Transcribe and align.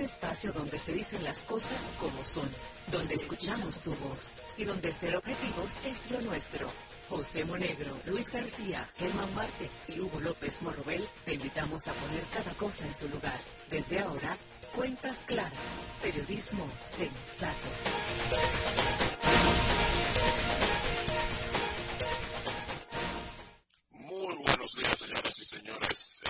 Espacio 0.00 0.52
donde 0.52 0.78
se 0.78 0.92
dicen 0.92 1.22
las 1.22 1.42
cosas 1.42 1.92
como 1.98 2.24
son, 2.24 2.48
donde 2.90 3.14
escuchamos 3.14 3.80
tu 3.80 3.94
voz 3.96 4.32
y 4.56 4.64
donde 4.64 4.92
ser 4.92 5.16
objetivos 5.16 5.84
es 5.84 6.10
lo 6.10 6.20
nuestro. 6.22 6.68
José 7.08 7.44
Monegro, 7.44 7.96
Luis 8.06 8.30
García, 8.30 8.88
Germán 8.96 9.34
Marte 9.34 9.68
y 9.88 10.00
Hugo 10.00 10.20
López 10.20 10.62
Morrobel 10.62 11.06
te 11.24 11.34
invitamos 11.34 11.86
a 11.88 11.92
poner 11.92 12.22
cada 12.32 12.52
cosa 12.54 12.86
en 12.86 12.94
su 12.94 13.08
lugar. 13.08 13.40
Desde 13.68 14.00
ahora, 14.00 14.38
cuentas 14.74 15.18
claras, 15.26 15.52
periodismo 16.02 16.66
sensato. 16.84 17.68
Muy 23.90 24.36
buenos 24.36 24.72
días, 24.76 24.98
señoras 24.98 25.38
y 25.38 25.44
señores. 25.44 26.20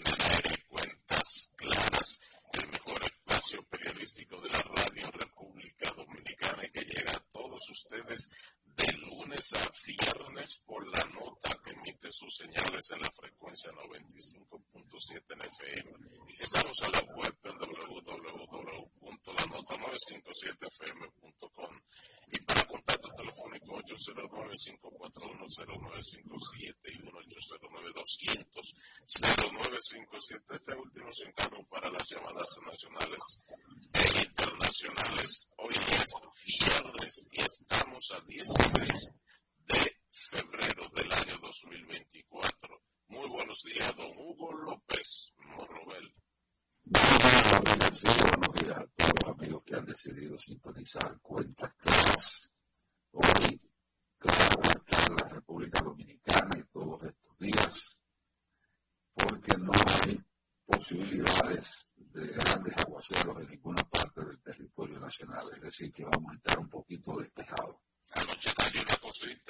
así 65.80 65.92
que 65.92 66.04
vamos 66.04 66.30
a 66.30 66.36
estar 66.36 66.58
un 66.58 66.68
poquito 66.68 67.16
despejados. 67.16 67.76
Anoche 68.10 68.50
salió 68.54 68.82
una 68.82 68.96
cosita 68.96 69.49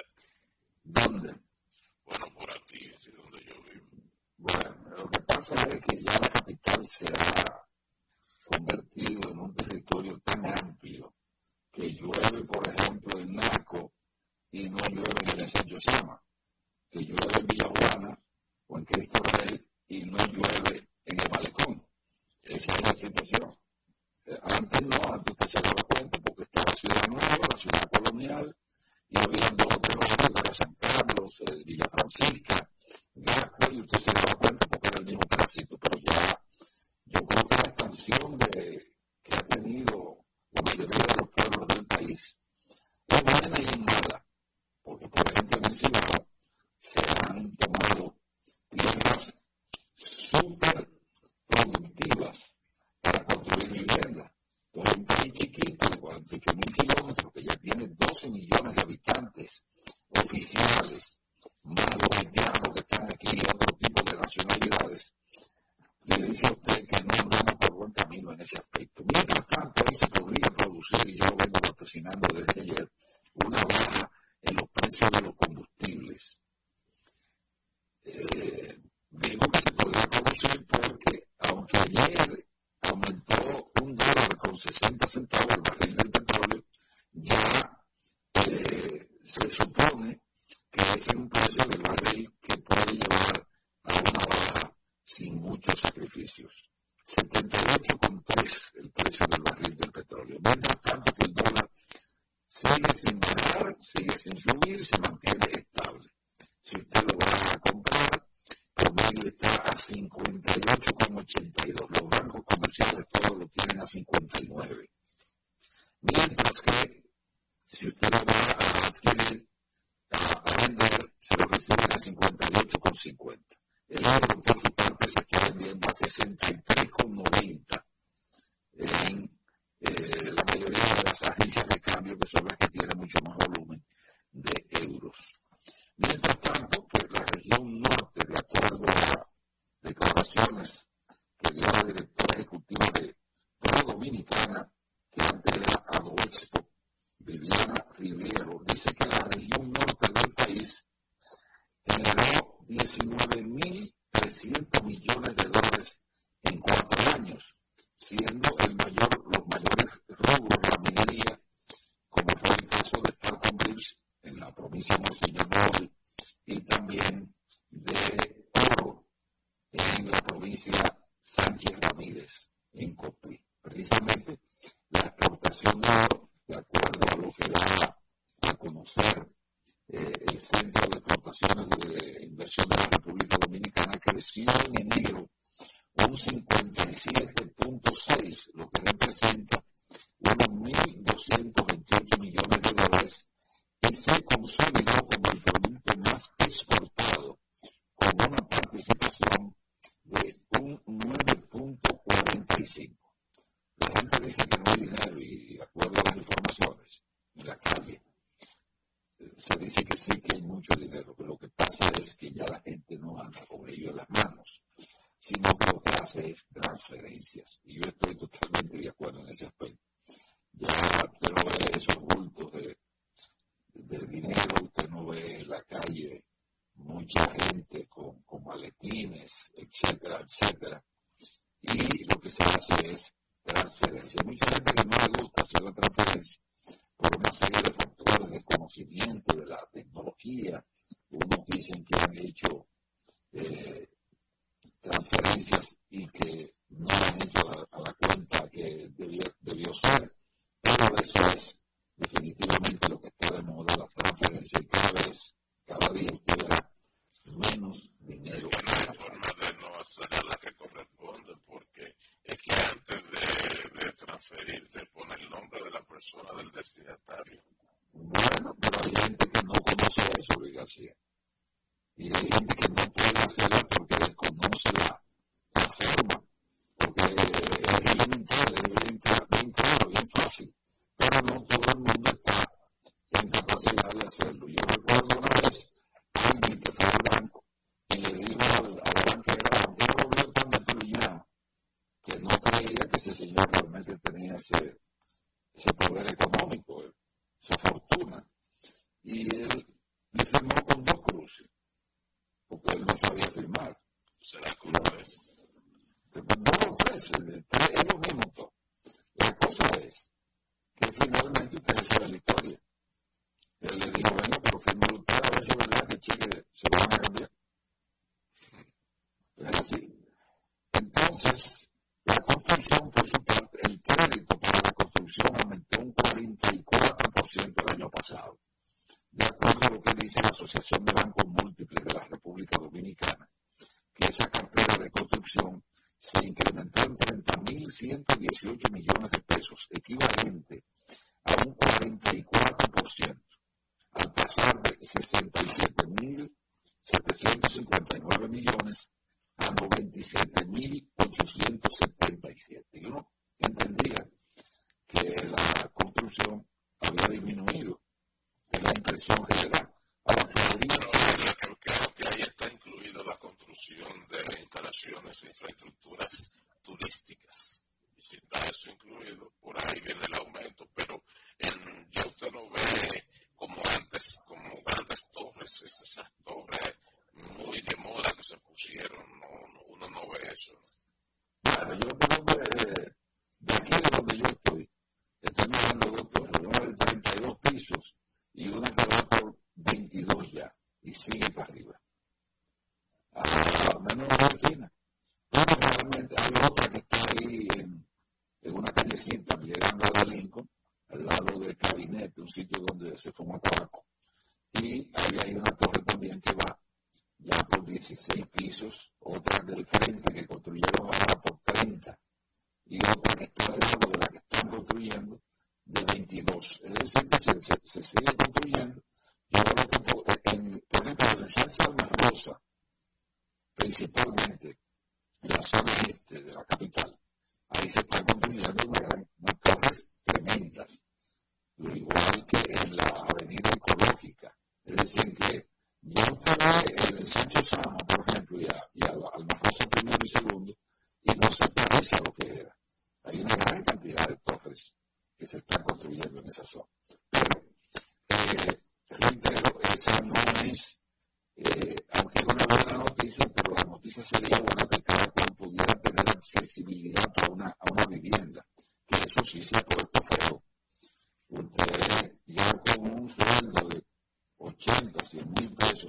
Eliminating 43.32 44.09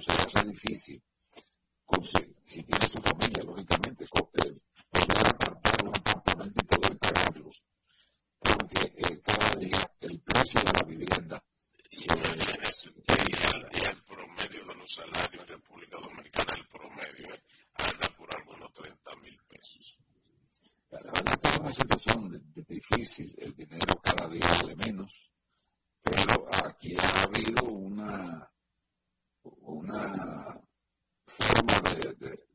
pesos 0.00 0.04
se 0.04 0.38
hace 0.38 0.48
difícil, 0.48 1.02
si 2.44 2.62
tiene 2.62 2.86
su 2.86 3.00
familia, 3.02 3.42
lógicamente, 3.44 4.06
difícil, 22.72 23.34
el 23.38 23.54
dinero 23.54 24.00
cada 24.02 24.28
día 24.28 24.46
vale 24.48 24.76
menos, 24.76 25.32
pero 26.02 26.46
aquí 26.64 26.96
ha 26.98 27.22
habido 27.24 27.64
una, 27.64 28.50
una 29.42 30.60
forma 31.26 31.80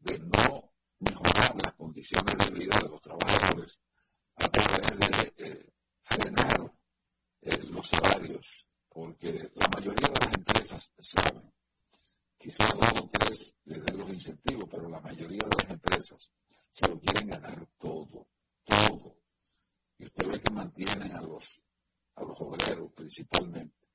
de, 0.01 0.20
no 0.20 0.74
mejorar 1.00 1.56
las 1.63 1.74
condiciones 1.74 2.38
de 2.38 2.51
vida 2.51 2.79
de 2.79 2.89
los 2.89 3.01
trabajadores 3.01 3.79
a 4.36 4.50
través 4.50 5.00
de 5.00 5.34
eh, 5.38 5.74
frenar 6.01 6.74
eh, 7.41 7.63
los 7.70 7.88
salarios, 7.88 8.67
porque 8.89 9.51
la 9.56 9.67
mayoría 9.70 10.08
de 10.08 10.25
las 10.25 10.34
empresas 10.34 10.94
saben, 10.98 11.53
quizás 12.38 12.74
dos 12.77 13.01
o 13.01 13.10
tres 13.10 13.56
les 13.65 13.84
pero 14.70 14.88
la 14.89 15.01
mayoría 15.01 15.44
de 15.44 15.56
las 15.56 15.72
empresas 15.72 16.32
se 16.72 16.88
lo 16.88 17.00
quieren 17.00 17.27
ganar 17.27 17.68
todo, 17.77 18.27
todo. 18.63 19.18
Y 19.98 20.06
usted 20.06 20.27
ve 20.27 20.39
que 20.39 20.54
mantienen 20.54 21.16
a 21.16 21.22
los, 21.22 21.62
a 22.16 22.24
los 22.24 22.39
obreros 22.39 22.92
principalmente 22.94 23.88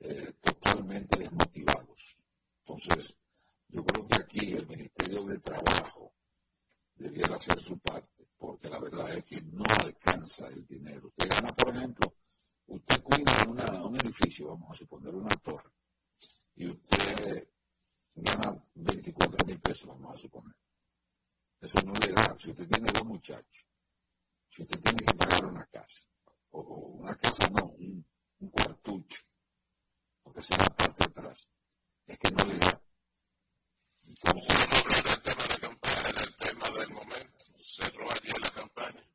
eh, 0.00 0.32
totalmente 0.40 1.18
desmotivados. 1.20 2.16
Entonces, 2.60 3.16
yo 3.68 3.84
creo 3.84 4.06
que 4.06 4.16
aquí 4.16 4.52
el 4.52 4.66
Ministerio 4.66 5.24
de 5.24 5.38
Trabajo 5.38 6.12
debiera 6.94 7.36
hacer 7.36 7.60
su 7.60 7.78
parte, 7.78 8.28
porque 8.36 8.68
la 8.68 8.80
verdad 8.80 9.12
es 9.14 9.24
que 9.24 9.40
no 9.42 9.64
alcanza 9.80 10.48
el 10.48 10.66
dinero. 10.66 11.08
Usted 11.08 11.28
gana, 11.30 11.48
por 11.54 11.74
ejemplo, 11.74 12.14
usted 12.66 13.02
cuida 13.02 13.44
un 13.82 13.96
edificio, 13.96 14.48
vamos 14.48 14.70
a 14.70 14.74
suponer 14.74 15.14
una 15.14 15.34
torre, 15.36 15.70
y 16.56 16.66
usted 16.68 17.48
gana 18.22 18.64
24 18.74 19.46
mil 19.46 19.60
pesos, 19.60 19.88
vamos 19.88 20.14
a 20.14 20.18
suponer. 20.18 20.54
Eso 21.60 21.78
no 21.82 21.92
le 21.94 22.12
da. 22.12 22.36
Si 22.38 22.50
usted 22.50 22.68
tiene 22.68 22.92
dos 22.92 23.04
muchachos, 23.04 23.66
si 24.48 24.62
usted 24.62 24.80
tiene 24.80 24.98
que 24.98 25.14
pagar 25.14 25.44
una 25.44 25.66
casa, 25.66 26.06
o 26.50 26.60
una 27.00 27.14
casa 27.16 27.48
no, 27.50 27.66
un, 27.66 28.04
cuartucho, 28.50 29.22
porque 30.22 30.42
se 30.42 30.56
la 30.56 30.66
parte 30.66 31.04
atrás, 31.04 31.50
es 32.06 32.18
que 32.18 32.30
no 32.30 32.44
le 32.44 32.58
da. 32.58 32.80
Entonces, 34.02 34.68
del 35.04 35.22
tema 35.22 35.42
de 35.42 35.48
la 35.48 35.58
campaña, 35.58 36.10
en 36.10 36.18
el 36.18 36.36
tema 36.36 36.70
del 36.70 36.90
momento, 36.90 37.44
cerró 37.60 38.08
ayer 38.12 38.40
la 38.40 38.50
campaña. 38.50 39.10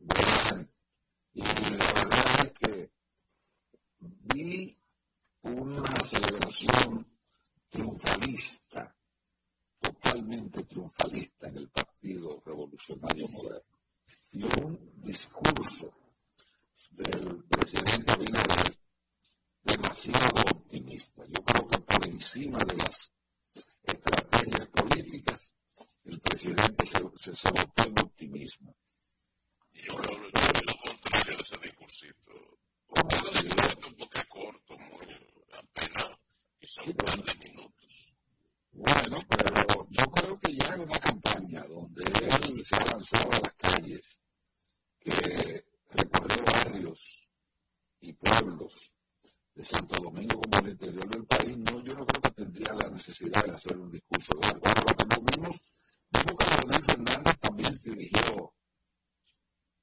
Bueno, 0.00 0.68
y 1.32 1.42
la 1.42 1.92
verdad 1.92 2.46
es 2.46 2.52
que 2.52 2.92
vi 4.00 4.78
una 5.42 5.96
celebración 6.08 7.13
triunfalista 7.74 8.96
totalmente 9.80 10.62
triunfalista 10.64 11.48
en 11.48 11.56
el 11.56 11.68
Partido 11.70 12.40
Revolucionario 12.46 13.26
Moderno. 13.28 13.80
Y 14.30 14.44
un 14.62 15.02
discurso 15.02 15.92
del 16.90 17.42
presidente 17.44 18.12
Abinader 18.12 18.78
demasiado 19.62 20.42
optimista. 20.54 21.24
Yo 21.26 21.42
creo 21.42 21.66
que 21.66 21.78
por 21.78 22.06
encima 22.06 22.58
de 22.58 22.76
las 22.76 23.12
estrategias 23.82 24.68
políticas, 24.68 25.54
el 26.04 26.20
presidente 26.20 26.86
se, 26.86 26.98
se 27.16 27.34
saltó 27.34 27.82
en 27.82 27.98
optimismo. 27.98 28.76
Yo 29.72 29.96
creo 29.96 30.30
que 30.30 30.64
lo 30.64 30.74
contrario 30.86 31.36
de 31.36 31.42
ese 31.42 31.58
discursito. 31.58 32.30
Un 32.88 33.96
poco 33.96 34.20
corto, 34.28 34.78
muy 34.78 35.06
apenas, 35.52 36.18
de 36.64 37.46
minutos. 37.46 38.14
Bueno, 38.72 39.18
pero 39.28 39.86
yo 39.90 40.04
creo 40.12 40.38
que 40.38 40.56
ya 40.56 40.74
en 40.74 40.80
una 40.80 40.98
campaña 40.98 41.62
donde 41.64 42.04
él 42.04 42.64
se 42.64 42.76
lanzó 42.86 43.16
a 43.16 43.40
las 43.40 43.54
calles, 43.54 44.18
que 44.98 45.64
recorrió 45.90 46.42
barrios 46.44 47.28
y 48.00 48.14
pueblos 48.14 48.92
de 49.54 49.62
Santo 49.62 50.00
Domingo 50.00 50.40
como 50.40 50.58
el 50.64 50.72
interior 50.72 51.06
del 51.10 51.26
país, 51.26 51.56
no, 51.58 51.84
yo 51.84 51.94
no 51.94 52.06
creo 52.06 52.22
que 52.22 52.30
tendría 52.30 52.72
la 52.72 52.88
necesidad 52.88 53.44
de 53.44 53.52
hacer 53.52 53.76
un 53.76 53.90
discurso 53.90 54.32
largo. 54.40 54.60
Ahora, 54.64 54.80
lo 54.80 54.96
que 54.96 55.36
vimos, 55.36 55.68
vimos 56.10 56.38
que 56.38 56.50
Leonel 56.50 56.82
Fernández 56.82 57.38
también 57.40 57.78
se 57.78 57.90
dirigió 57.90 58.54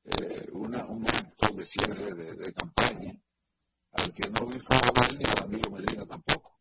eh, 0.05 0.47
una, 0.53 0.85
un 0.87 1.07
acto 1.07 1.53
de 1.53 1.65
cierre 1.65 2.13
de, 2.15 2.53
campaña, 2.53 3.13
al 3.91 4.13
que 4.13 4.29
no 4.31 4.47
vi 4.47 4.59
fue 4.59 4.77
ni 5.15 5.25
a 5.25 5.35
Danilo 5.35 5.69
Medina 5.69 6.07
tampoco. 6.07 6.60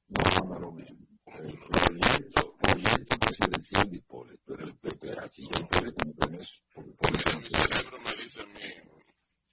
No, 0.08 0.46
no 0.46 0.54
es 0.54 0.60
lo 0.60 0.72
mismo. 0.72 1.06
El 1.26 1.58
proyecto, 1.58 2.56
proyecto 2.56 3.18
presidencial 3.18 3.90
de 3.90 3.96
Hipólito 3.96 4.54
era 4.54 4.64
el 4.64 4.76
PPH 4.76 5.38
y 5.38 5.44
el 5.46 5.66
PPH 5.66 5.94
como 5.98 6.14
que 6.14 6.36
es... 6.36 6.62
Mira, 6.76 7.38
mi 7.38 7.50
cerebro 7.50 7.98
me 7.98 8.22
dice 8.22 8.42
a 8.42 8.46
mí 8.46 8.60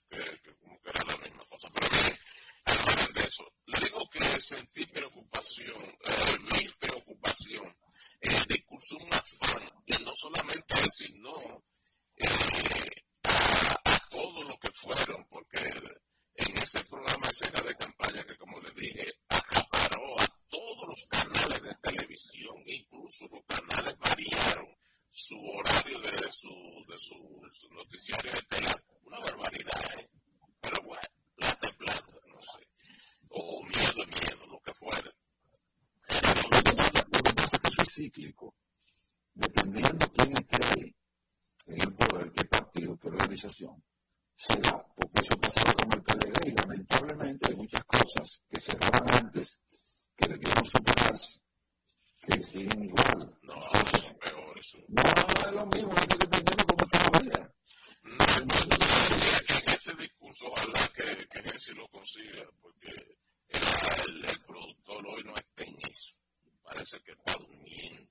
que, 0.10 0.18
que 0.44 0.56
como 0.58 0.80
que 0.82 0.90
era 0.90 1.04
la 1.06 1.18
misma 1.18 1.44
cosa. 1.50 1.70
Pero 1.74 1.90
mire, 1.92 2.20
además 2.66 3.14
de 3.14 3.22
eso, 3.22 3.54
le 3.66 3.80
digo 3.80 4.10
que 4.10 4.42
sentí 4.42 4.86
preocupación, 4.86 5.84
eh, 6.06 6.38
mi 6.40 6.70
preocupación 6.80 7.76
en 8.22 8.34
el 8.36 8.46
discurso 8.46 8.98
un 8.98 9.14
afán, 9.14 9.70
y 9.88 10.04
no 10.04 10.16
solamente 10.16 10.76
sino 10.96 11.64
eh, 12.18 13.04
a, 13.24 13.74
a 13.86 14.00
todo 14.12 14.44
lo 14.44 14.58
que 14.60 14.72
fueron, 14.74 15.26
porque 15.28 15.58
en 16.36 16.58
ese 16.58 16.84
programa 16.86 17.28
escena 17.30 17.62
de 17.62 17.76
campaña 17.76 18.26
que, 18.26 18.38
como 18.38 18.60
le 18.60 18.72
dije, 18.72 19.14
acaparó 19.30 20.20
a 20.20 20.28
todos 20.50 20.88
los 20.88 21.06
canales 21.06 21.62
de 21.62 21.76
televisión, 21.76 22.56
incluso 22.66 23.28
los 23.28 23.44
canales 23.46 23.98
variaron 24.00 24.68
su 25.10 25.36
horario 25.36 26.00
de 26.00 26.32
su, 26.32 26.86
de 26.88 26.98
su, 26.98 27.50
su 27.52 27.70
noticiario 27.74 28.32
estelar. 28.34 28.84
Una 29.04 29.20
barbaridad, 29.20 30.00
¿eh? 30.00 30.10
Pero 30.62 30.84
bueno, 30.84 31.02
plata 31.36 31.68
es 31.68 31.76
plata, 31.76 32.06
no 32.28 32.42
sé. 32.42 32.68
O 33.30 33.64
miedo 33.66 34.06
miedo, 34.08 34.46
lo 34.48 34.60
que 34.62 34.74
fuera. 34.74 35.14
Lo 36.08 37.24
que 37.24 37.34
pasa 37.34 37.56
es 37.58 37.62
que 37.62 37.70
eso 37.70 37.82
es 37.82 37.94
cíclico. 37.94 38.56
Dependiendo 39.34 40.08
quién 40.12 40.34
esté 40.34 40.96
en 41.68 41.82
el 41.82 41.94
poder, 41.94 42.32
qué 42.32 42.46
partido, 42.46 42.98
qué 42.98 43.08
organización 43.10 43.84
se 44.42 44.56
da, 44.60 44.74
porque 44.96 45.22
eso 45.22 45.40
pasó 45.40 45.72
con 45.76 45.94
el 45.94 46.02
PLD 46.02 46.48
y 46.48 46.56
lamentablemente 46.56 47.50
hay 47.50 47.56
muchas 47.56 47.84
cosas 47.86 48.42
que 48.50 48.60
se 48.60 48.76
daban 48.76 49.14
antes 49.14 49.60
que 50.18 50.28
debieron 50.28 50.66
superarse, 50.66 51.40
que 52.22 52.42
siguen 52.42 52.86
igual. 52.86 53.38
No, 53.44 53.54
son 54.02 54.18
peores. 54.18 54.78
No, 54.88 55.04
no 55.04 55.46
es 55.46 55.52
lo 55.54 55.66
mismo, 55.68 55.94
es 55.94 56.08
que 56.08 56.18
dependiendo 56.18 56.66
cómo 56.66 56.86
te 56.90 56.98
lo 56.98 57.12
veas. 57.20 57.50
No, 58.02 58.26
no, 58.26 58.66
no, 58.66 58.86
decía 59.10 59.40
que 59.46 59.58
en 59.64 59.76
ese 59.76 59.94
discurso, 59.94 60.46
ojalá 60.48 60.88
que, 60.88 61.28
que 61.28 61.44
Jesse 61.44 61.76
lo 61.76 61.88
consiga, 61.90 62.44
porque 62.60 62.90
el, 63.50 64.26
el, 64.26 64.42
productor 64.42 65.06
hoy 65.06 65.24
no 65.24 65.36
está 65.36 65.64
en 65.64 65.78
eso. 65.88 66.16
Parece 66.64 67.00
que 67.02 67.12
está 67.12 67.34
durmiendo. 67.38 68.10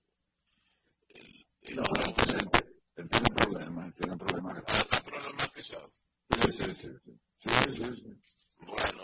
El, 1.09 1.47
el, 1.63 1.75
no, 1.75 1.83
no, 1.83 2.15
tiene 2.15 3.35
problemas, 3.35 3.95
tiene 3.95 4.17
problemas. 4.17 4.65
¿Tiene 4.65 5.03
problemas 5.03 5.51
quizás? 5.51 5.91
Sí, 6.31 6.53
sí, 6.53 6.73
sí. 6.75 6.89
Bueno, 8.59 9.03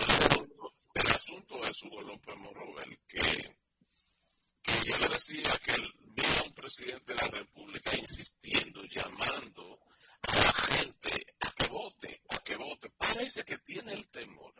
el 0.95 1.07
asunto, 1.09 1.65
es 1.65 1.83
Hugo 1.83 2.03
López 2.03 2.37
Morrobel, 2.37 2.99
que, 3.09 3.57
que 4.63 4.73
yo 4.89 4.99
le 4.99 5.09
decía 5.09 5.53
que 5.65 5.73
a 5.73 6.43
un 6.45 6.55
presidente 6.55 7.15
de 7.15 7.23
la 7.23 7.29
República 7.29 7.97
insistiendo, 7.99 8.83
llamando 8.85 9.81
a 10.23 10.37
la 10.37 10.53
gente 10.53 11.27
a 11.41 11.51
que 11.53 11.69
vote, 11.69 12.23
a 12.29 12.39
que 12.39 12.57
vote. 12.57 12.91
Parece 12.97 13.45
que 13.45 13.59
tiene 13.59 13.93
el 13.93 14.09
temor 14.09 14.55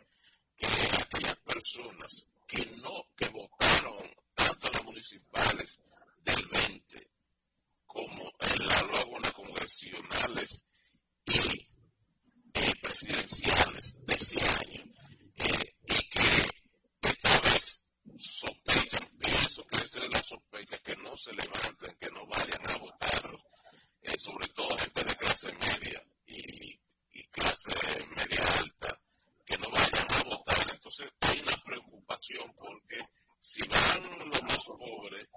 que 0.55 0.67
aquellas 0.67 1.35
personas 1.37 2.31
que 2.45 2.65
no, 2.81 3.07
que 3.15 3.29
votaron 3.29 4.13
tanto 4.33 4.67
en 4.67 4.73
las 4.73 4.83
municipales 4.83 5.81
del 6.23 6.47
20 6.47 7.09
como 7.85 8.31
en 8.39 8.67
las 8.67 8.83
luego 8.83 9.19
las 9.19 9.33
congresionales 9.33 10.63
y 11.25 11.66
presidenciales 12.97 14.05
de 14.05 14.13
ese 14.15 14.39
año 14.41 14.83
y 15.35 16.09
que 16.09 16.19
esta 17.01 17.41
vez 17.41 17.83
sospechan, 18.17 19.07
pienso 19.19 19.63
que 19.67 19.77
esa 19.77 19.99
es 19.99 20.09
la 20.09 20.23
sospecha, 20.23 20.77
que 20.79 20.95
no 20.97 21.15
se 21.15 21.31
levanten, 21.33 21.95
que 21.99 22.09
no 22.09 22.25
vayan 22.25 22.69
a 22.69 22.77
votar, 22.77 23.37
eh, 24.01 24.17
sobre 24.17 24.47
todo 24.49 24.75
gente 24.77 25.03
de 25.03 25.15
clase 25.15 25.53
media 25.53 26.03
y 26.25 27.23
clase 27.29 27.69
media 28.15 28.43
alta, 28.57 28.99
que 29.45 29.57
no 29.57 29.71
vayan 29.71 30.07
a 30.09 30.23
votar. 30.23 30.67
Entonces 30.73 31.09
hay 31.21 31.39
una 31.41 31.57
preocupación 31.63 32.51
porque 32.55 32.99
si 33.39 33.61
van 33.67 34.29
los 34.29 34.43
más 34.43 34.65
pobres, 34.65 35.27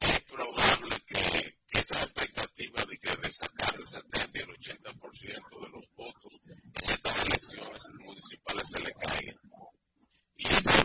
es 0.00 0.20
probable 0.22 0.96
que 1.06 1.58
esa 1.84 2.02
expectativa 2.02 2.82
de, 2.86 2.98
que 2.98 3.10
de 3.20 3.30
sacar 3.30 3.74
el 3.76 3.84
70 3.84 4.38
y 4.38 4.40
el 4.40 4.48
80% 4.48 5.60
de 5.60 5.68
los 5.68 5.86
votos 5.94 6.40
en 6.46 6.72
estas 6.82 7.24
elecciones 7.26 7.82
municipales 7.98 8.68
se 8.68 8.78
le 8.80 8.92
caigan. 8.94 9.36
Y 10.36 10.46
eso 10.46 10.70
es 10.70 10.82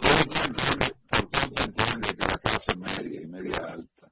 ¿Por 1.09 1.31
qué 1.31 1.63
entiende 1.63 2.15
que 2.15 2.27
la 2.27 2.37
clase 2.37 2.75
media 2.75 3.21
y 3.21 3.27
media 3.27 3.57
alta 3.57 4.11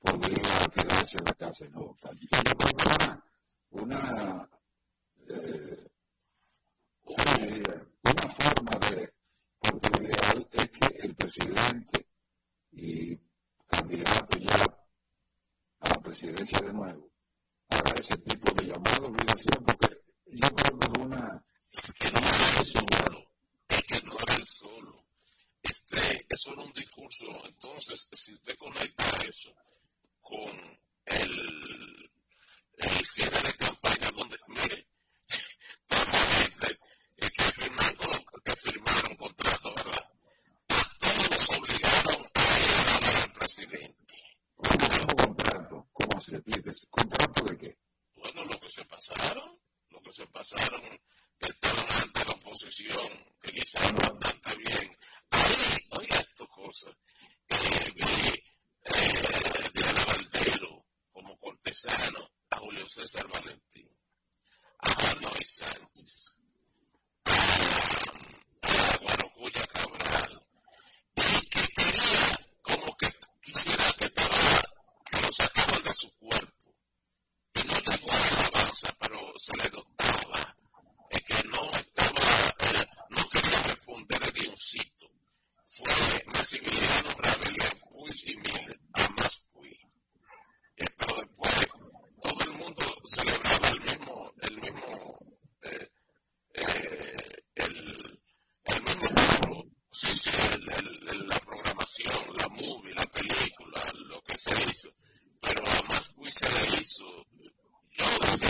podría 0.00 0.68
quedarse 0.74 1.18
en 1.18 1.24
la 1.24 1.34
casa 1.34 1.64
y 1.64 1.68
una, 1.70 3.24
una, 3.70 4.48
eh, 5.28 5.88
una, 7.04 7.86
una 8.02 8.28
forma 8.34 8.78
de, 8.90 9.14
porque 9.58 9.88
lo 9.88 10.02
ideal 10.02 10.48
es 10.52 10.70
que 10.70 10.86
el 11.06 11.14
presidente 11.14 12.06
y 12.72 13.18
candidato 13.66 14.38
ya 14.38 14.81
a 15.82 15.88
la 15.88 16.00
presidencia 16.00 16.58
de 16.60 16.72
nuevo. 16.72 17.10
Ahora 17.68 17.94
ese 17.98 18.16
tipo 18.18 18.52
de 18.52 18.66
llamado 18.66 19.08
obligación, 19.08 19.64
porque 19.64 20.00
yo 20.26 20.48
creo 20.54 20.78
que 20.78 20.86
es 20.86 20.98
una... 20.98 21.44
Es 21.70 21.92
que 21.94 22.10
no 22.12 22.18
es 22.20 22.72
solo, 22.72 23.24
es 23.68 23.82
que 23.84 24.02
no 24.02 24.16
es 24.38 24.48
solo. 24.48 25.04
Este, 25.62 26.26
eso 26.28 26.52
era 26.52 26.62
un 26.62 26.72
discurso, 26.72 27.26
entonces, 27.46 28.08
si 28.12 28.34
usted 28.34 28.56
conecta 28.58 29.04
eso 29.28 29.54
con 30.20 30.78
el, 31.06 32.10
el 32.76 33.06
cierre 33.06 33.40
de 33.42 33.56
campaña, 33.56 34.08
donde, 34.14 34.36
mire, 34.48 34.86
toda 35.86 36.02
esa 36.02 36.18
gente 36.18 36.78
que 37.18 37.44
firmaron, 37.44 38.24
que 38.44 38.56
firmaron 38.56 39.16
contrato, 39.16 39.74
¿verdad? 39.76 40.10
A 40.68 40.98
todos 40.98 41.50
obligaron 41.58 42.30
a 42.34 42.58
ir 42.58 42.74
a 42.74 42.96
hablar 42.96 43.22
al 43.22 43.32
presidente 43.32 44.01
¿Cómo 45.52 46.18
se 46.18 46.32
le 46.32 46.40
pide? 46.40 46.72
¿Contrato 46.88 47.44
de 47.44 47.58
qué? 47.58 47.78
Bueno, 48.16 48.42
lo 48.44 48.58
que 48.58 48.70
se 48.70 48.84
pasaron, 48.86 49.60
lo 49.90 50.00
que 50.00 50.12
se 50.14 50.26
pasaron, 50.28 50.80
que 51.38 51.46
estaban 51.52 52.00
ante 52.00 52.24
la 52.24 52.32
oposición, 52.32 53.08
que 53.42 53.52
quizás 53.52 53.92
no 53.92 53.98
bastante 53.98 54.56
bien. 54.56 54.96
Ahí, 55.30 55.76
oiga 55.98 56.16
estas 56.20 56.48
cosas. 56.48 56.94
Eh, 57.48 57.92
vi 57.94 58.02
eh, 58.84 59.70
Diana 59.74 60.06
como 61.12 61.38
cortesano 61.38 62.30
a 62.48 62.56
Julio 62.56 62.88
César 62.88 63.28
Valentín, 63.28 63.94
a 64.78 64.88
Janoy 64.90 65.44
Sánchez, 65.44 66.38
a, 67.26 67.32
a 68.62 68.96
Guarocuya 69.02 69.66
Cabral, 69.66 70.46
su 76.02 76.10
cuerpo. 76.18 76.74
Y 77.54 77.64
no 77.68 77.74
tengo 77.82 78.10
alabanza, 78.10 78.88
pero 78.98 79.18
se 79.38 79.52
le 79.56 79.70
notaba 79.70 80.56
es 81.10 81.22
que 81.22 81.48
no 81.48 81.70
estaba, 81.70 82.26
eh, 82.58 82.86
no 83.10 83.28
quería 83.28 83.62
responder 83.62 84.24
a 84.24 84.30
Dioncito. 84.30 85.06
Fue 85.66 86.24
Maximiliano 86.26 87.10
Rabelais 87.18 87.74
Puig 87.88 88.30
y 88.30 88.36
Miller 88.36 88.80
a 88.94 89.08
más 89.10 89.44
Puig. 89.52 89.78
Eh, 90.76 90.84
pero 90.98 91.20
después 91.20 91.66
todo 92.20 92.38
el 92.46 92.52
mundo 92.58 92.84
celebraba 93.04 93.68
el 93.68 93.80
mismo, 93.82 94.32
el 94.40 94.60
mismo, 94.60 95.18
eh, 95.62 95.90
eh 96.54 97.16
el, 97.54 98.20
el 98.64 98.82
mismo 98.82 99.08
pueblo. 99.14 99.64
Sí, 99.92 100.08
sí, 100.08 100.30
el, 100.50 101.10
el, 101.10 101.28
la 101.28 101.38
programación, 101.40 102.36
la 102.38 102.48
movie, 102.48 102.94
la 102.94 103.06
película, 103.06 103.82
lo 104.08 104.20
que 104.22 104.36
se 104.38 104.50
hizo 104.68 104.90
pero 105.42 105.64
a 105.66 105.82
más 105.88 106.08
juicio 106.14 106.48
le 106.48 106.78
hizo. 106.78 107.26
Yo 107.90 108.06
no 108.22 108.36
sé, 108.36 108.46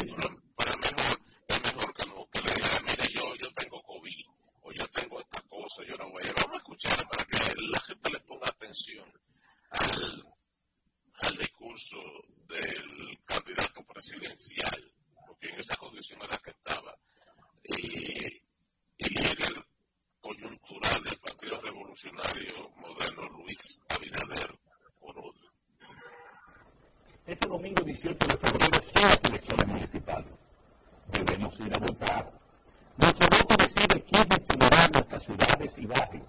para 0.54 0.76
mejor, 0.76 1.20
es 1.48 1.62
mejor 1.64 1.94
que, 1.94 2.08
no, 2.08 2.28
que 2.30 2.40
le 2.42 2.52
diga, 2.54 2.80
mire, 2.84 3.08
yo, 3.14 3.34
yo 3.36 3.52
tengo 3.54 3.82
COVID, 3.82 4.26
o 4.60 4.72
yo 4.72 4.86
tengo 4.88 5.20
esta 5.20 5.40
cosa, 5.42 5.82
yo 5.88 5.96
no 5.96 6.10
voy 6.10 6.22
a 6.22 6.26
ir. 6.26 6.34
Vamos 6.36 6.54
a 6.54 6.58
escuchar 6.58 7.08
para 7.08 7.24
que 7.24 7.36
la 7.56 7.80
gente 7.80 8.10
le 8.10 8.20
ponga 8.20 8.46
atención 8.46 9.12
al, 9.70 10.24
al 11.22 11.36
discurso 11.38 11.96
del 12.46 13.18
candidato 13.24 13.82
presidencial, 13.84 14.92
porque 15.26 15.48
en 15.48 15.60
esa 15.60 15.76
condición 15.76 16.20
era 16.22 16.38
que 16.38 16.50
estaba. 16.50 16.94
Y, 17.64 18.42
y 18.98 19.08
líder 19.08 19.66
coyuntural 20.20 21.02
del 21.04 21.18
Partido 21.18 21.60
Revolucionario 21.60 22.68
Moderno, 22.76 23.28
Luis 23.30 23.80
Abinader 23.88 24.58
este 27.24 27.46
domingo 27.46 27.84
18 27.84 28.16
de 28.18 28.36
febrero 28.36 28.82
son 28.84 29.02
las 29.02 29.20
elecciones 29.22 29.68
municipales. 29.68 30.32
Debemos 31.12 31.60
ir 31.60 31.72
a 31.72 31.78
votar. 31.78 32.32
Nuestro 32.96 33.28
voto 33.28 33.56
decide 33.58 34.02
quién 34.02 34.28
definirá 34.28 34.88
nuestras 34.88 35.22
ciudades 35.22 35.78
y 35.78 35.86
barrios. 35.86 36.26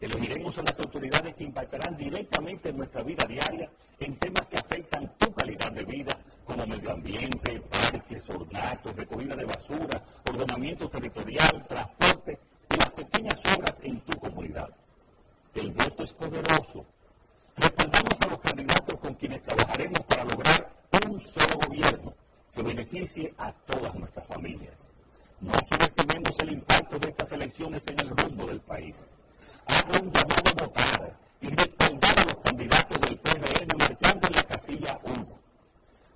Elegiremos 0.00 0.56
a 0.56 0.62
las 0.62 0.80
autoridades 0.80 1.34
que 1.34 1.44
impactarán 1.44 1.94
directamente 1.98 2.70
en 2.70 2.78
nuestra 2.78 3.02
vida 3.02 3.26
diaria 3.26 3.70
en 4.00 4.16
temas 4.16 4.46
que 4.46 4.56
afectan 4.56 5.12
tu 5.18 5.30
calidad 5.34 5.72
de 5.72 5.84
vida, 5.84 6.18
como 6.46 6.66
medio 6.66 6.92
ambiente, 6.92 7.60
parques, 7.70 8.28
ornatos, 8.30 8.96
recogida 8.96 9.36
de 9.36 9.44
basura, 9.44 10.02
ordenamiento 10.26 10.88
territorial, 10.88 11.66
transporte 11.68 12.38
y 12.70 12.76
las 12.76 12.90
pequeñas 12.92 13.38
obras 13.58 13.78
en 13.82 14.00
tu 14.00 14.18
comunidad. 14.18 14.70
El 15.54 15.70
voto 15.72 16.02
es 16.02 16.12
poderoso 16.14 16.86
Respaldamos 17.56 18.20
a 18.20 18.28
los 18.28 18.38
candidatos 18.40 19.00
con 19.00 19.14
quienes 19.14 19.42
trabajaremos 19.42 20.00
para 20.00 20.24
lograr 20.24 20.70
un 21.08 21.20
solo 21.20 21.58
gobierno 21.66 22.14
que 22.54 22.62
beneficie 22.62 23.34
a 23.38 23.52
todas 23.52 23.94
nuestras 23.94 24.26
familias. 24.26 24.88
No 25.40 25.52
subestimemos 25.68 26.38
el 26.40 26.52
impacto 26.52 26.98
de 26.98 27.08
estas 27.10 27.32
elecciones 27.32 27.82
en 27.86 28.00
el 28.00 28.16
rumbo 28.16 28.46
del 28.46 28.60
país. 28.60 28.96
Hago 29.66 29.92
un 30.02 30.12
llamado 30.12 30.50
a 30.50 30.66
votar 30.66 31.16
y 31.40 31.48
respaldar 31.48 32.18
a 32.18 32.24
los 32.24 32.40
candidatos 32.42 33.00
del 33.00 33.18
PRM 33.18 33.78
marcando 33.78 34.28
en 34.28 34.34
la 34.34 34.42
casilla 34.44 35.00
1. 35.04 35.26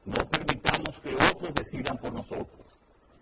No 0.06 0.28
permitamos 0.30 0.98
que 1.00 1.14
otros 1.14 1.54
decidan 1.54 1.98
por 1.98 2.12
nosotros. 2.12 2.66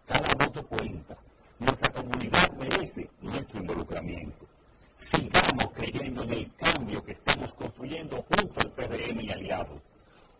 Cada 0.06 0.46
voto 0.46 0.66
cuenta. 0.66 1.16
Nuestra 1.58 1.92
comunidad 1.92 2.50
merece 2.52 3.10
nuestro 3.20 3.60
involucramiento. 3.60 4.46
Sigamos 4.98 5.72
creyendo 5.74 6.22
en 6.22 6.32
el 6.32 6.54
cambio 6.56 7.04
que 7.04 7.12
estamos 7.12 7.52
construyendo 7.54 8.22
junto 8.22 8.60
al 8.60 8.72
PDM 8.72 9.20
y 9.20 9.30
aliados. 9.30 9.82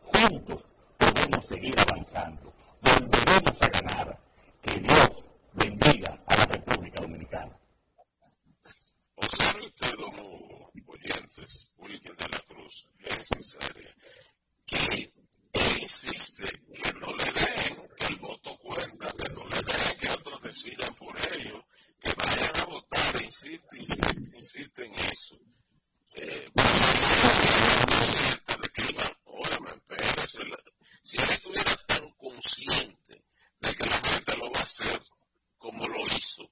Juntos 0.03 0.65
podemos 0.97 1.47
seguir 1.47 1.75
avanzando. 1.79 2.53
Volveremos 2.81 3.63
a 3.63 3.69
ganar. 3.69 4.19
Que 4.63 4.81
Dios 4.81 5.25
bendiga 5.53 6.19
a 6.27 6.37
la 6.37 6.45
República 6.47 7.03
Dominicana. 7.03 7.57
Observe 9.15 9.67
usted, 9.67 9.95
don 9.97 10.15
Hugo, 10.19 10.73
oyentes, 10.87 11.73
de 11.79 12.29
la 12.29 12.39
Cruz, 12.49 12.87
es 13.01 13.27
sincera, 13.29 13.91
que 14.65 15.13
insiste 15.53 16.47
que 16.75 16.93
no 16.95 17.07
le 17.15 17.25
den, 17.25 17.89
que 17.97 18.07
el 18.07 18.17
voto 18.17 18.57
cuenta, 18.59 19.07
que 19.07 19.33
no 19.33 19.47
le 19.47 19.57
den, 19.63 19.99
que 20.01 20.09
otros 20.09 20.43
decidan 20.43 20.95
por 20.95 21.15
ellos 21.33 21.66
que 22.01 22.13
vayan 22.15 22.57
a 22.57 22.65
votar, 22.65 23.23
insisto, 23.23 23.77
insisto, 23.77 24.21
insisto 24.35 24.83
en 24.83 24.95
eso. 24.95 25.39
De 26.15 26.53
que 28.73 28.83
iban, 28.91 29.83
pero 29.87 30.27
si, 31.03 31.17
él 31.19 31.29
estuviera 31.31 31.77
tan 31.87 32.11
consciente 32.13 33.25
de 33.61 33.75
que 33.75 33.85
la 33.85 33.99
gente 33.99 34.37
lo 34.37 34.51
va 34.51 34.61
a 34.61 34.63
hacer 34.63 35.01
como 35.59 35.87
lo 35.87 36.07
hizo, 36.07 36.51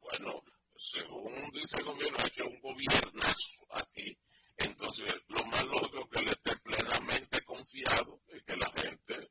bueno, 0.00 0.42
según 0.76 1.50
dice 1.52 1.78
el 1.78 1.84
gobierno, 1.84 2.18
ha 2.20 2.26
hecho 2.26 2.44
un 2.44 2.60
gobiernazo 2.60 3.66
aquí. 3.70 4.16
Entonces, 4.56 5.12
lo 5.28 5.44
más 5.46 5.64
lógico 5.64 6.00
es 6.00 6.08
que 6.10 6.18
él 6.20 6.28
esté 6.28 6.56
plenamente 6.56 7.40
confiado 7.44 8.20
en 8.28 8.40
que 8.44 8.56
la 8.56 8.72
gente 8.76 9.30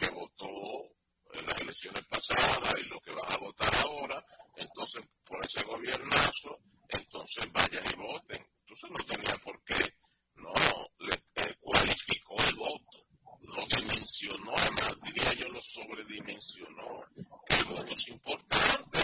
que 0.00 0.10
votó 0.10 0.95
en 1.38 1.46
las 1.46 1.60
elecciones 1.60 2.04
pasadas 2.06 2.74
y 2.78 2.82
lo 2.84 3.00
que 3.00 3.12
vas 3.12 3.34
a 3.34 3.38
votar 3.38 3.74
ahora, 3.84 4.24
entonces 4.56 5.02
por 5.24 5.44
ese 5.44 5.64
gobiernazo, 5.64 6.58
entonces 6.88 7.44
vayan 7.52 7.84
y 7.92 7.96
voten. 7.96 8.46
Entonces 8.60 8.90
no 8.90 9.04
tenía 9.04 9.34
por 9.42 9.62
qué, 9.64 9.94
no 10.34 10.52
le 10.98 11.56
cualificó 11.60 12.36
el 12.42 12.54
voto, 12.56 13.06
lo 13.40 13.66
dimensionó, 13.66 14.52
además 14.56 14.96
diría 15.02 15.32
yo 15.34 15.48
lo 15.48 15.60
sobredimensionó, 15.60 17.04
que 17.46 17.54
el 17.54 17.64
voto 17.64 17.92
es 17.92 18.08
importante, 18.08 19.00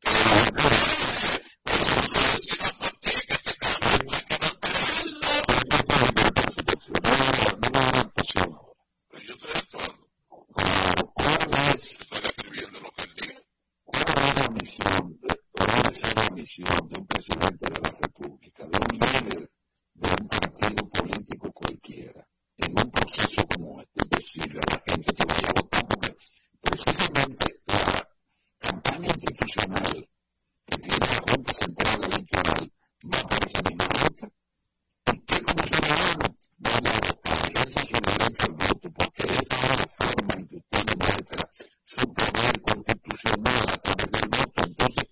que 0.00 0.08
el 0.08 0.24
voto 0.24 0.68
es 2.36 2.75
¿Cuál 11.66 11.78
es 11.78 12.10
la 14.36 14.48
misión, 14.50 15.18
de, 15.20 15.40
cuál 15.50 15.68
la 16.14 16.30
misión 16.30 16.88
de 16.88 17.00
un 17.00 17.06
presidente 17.08 17.66
de 17.68 17.80
la 17.80 17.90
República, 17.90 18.64
de 18.66 18.78
un 18.78 18.98
líder 19.00 19.50
de 19.94 20.10
un 20.10 20.28
partido 20.28 20.88
político 20.90 21.52
cualquiera, 21.52 22.24
en 22.58 22.70
un 22.70 22.90
proceso 22.92 23.44
como 23.48 23.80
este, 23.80 24.00
decirle 24.08 24.60
a 24.60 24.74
la 24.74 24.82
gente 24.86 25.12
que 25.12 25.26
vaya 25.26 25.48
a 25.48 25.52
votar? 25.54 25.86
Porque 25.88 26.16
precisamente 26.60 27.60
la 27.66 28.08
campaña 28.58 29.08
institucional 29.08 30.08
que 30.66 30.76
tiene 30.78 30.98
la 30.98 31.32
Junta 31.32 31.52
Central 31.52 32.00
Electoral 32.04 32.72
va 33.12 33.18
a 33.18 33.38
terminar 33.40 33.88
otra. 34.06 34.28
¿Qué 35.26 35.42
como 35.42 35.62
ciudadano 35.64 36.36
va 36.64 36.70
a 36.70 36.80
votar? 36.80 37.66
Ese 37.66 37.80
es 37.80 37.88
su 37.88 37.96
derecho 37.96 38.46
al 38.46 38.52
voto, 38.52 38.90
porque 38.92 39.22
es 39.32 39.50
ahora 39.50 39.95
su 41.84 42.12
poder 42.12 42.60
constitucional 42.62 43.64
a 43.68 43.76
través 43.78 44.10
del 44.10 44.28
voto. 44.28 44.62
Entonces, 44.64 45.08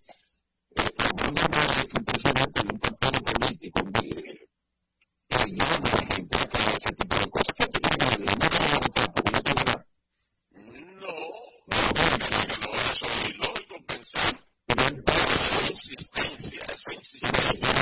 una 1.28 1.42
eh, 1.42 1.88
impresionante 1.96 2.60
de 2.62 2.68
un 2.72 2.78
partido 2.80 3.20
político 3.24 3.80
que 3.92 4.44
gente 6.14 6.38
que 6.38 6.58
hace 6.58 6.76
ese 6.76 6.92
tipo 6.94 7.16
de 7.16 7.30
cosas. 7.30 7.54
¿Qué 7.56 7.66
te 7.66 7.80
cae 7.80 8.18
la 8.18 8.32
mano 8.36 8.58
de 8.70 8.78
votar 8.80 9.12
por 9.12 9.24
una 9.28 9.40
carrera? 9.42 9.86
No, 11.00 11.14
no, 11.66 11.88
no, 12.60 12.70
eso 12.92 13.06
es 13.06 13.34
pensar. 13.86 14.32
Pero 14.66 14.82
en 14.88 15.04
la 15.06 15.14
subsistencia, 15.66 16.62
esa 16.72 16.94
insistencia. 16.94 17.74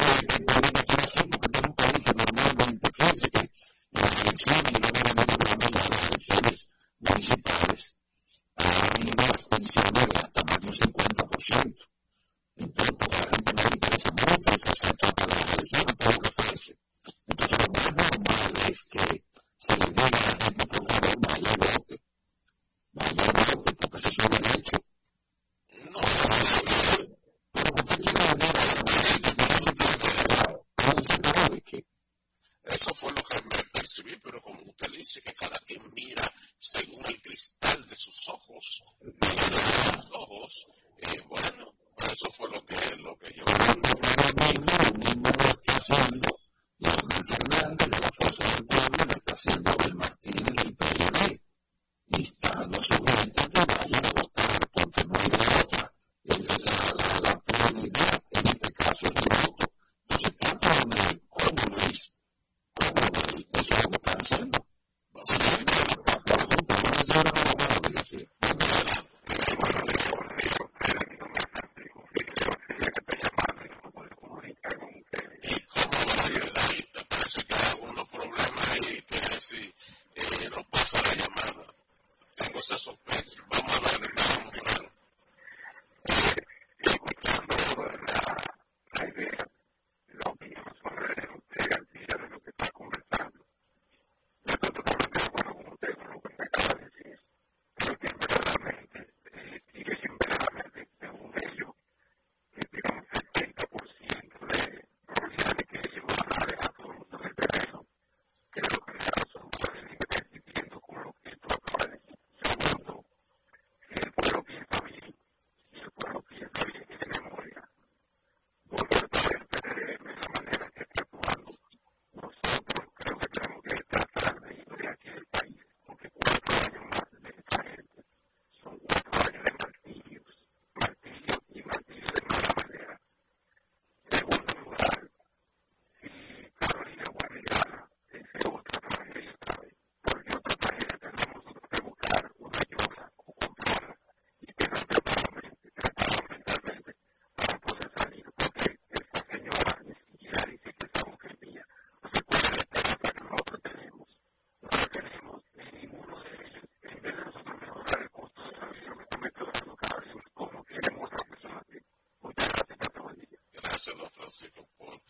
classical 164.22 164.68
Paul. 164.78 165.02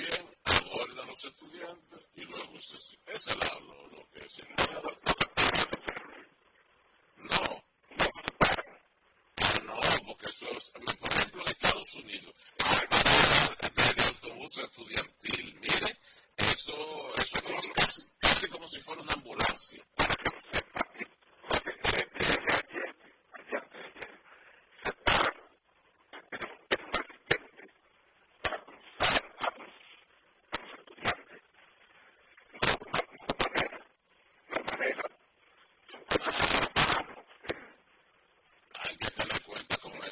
también 0.00 0.30
aborda 0.44 1.02
a 1.02 1.06
los 1.06 1.24
estudiantes 1.24 2.00
y 2.14 2.22
luego 2.22 2.60
se, 2.60 2.76
ese 3.06 3.36
lado 3.36 3.60
lo, 3.60 3.86
lo 3.88 4.08
que 4.10 4.28
se 4.28 4.42
le 4.42 4.54
No, 7.16 7.62
no, 9.64 9.80
porque 10.06 10.26
eso 10.30 10.48
es, 10.50 10.70
por 10.70 11.12
ejemplo, 11.12 11.42
en 11.42 11.48
Estados 11.48 11.94
Unidos, 11.94 12.34
el 13.60 13.74
de 13.74 14.02
autobús 14.02 14.58
estudiantil 14.58 15.49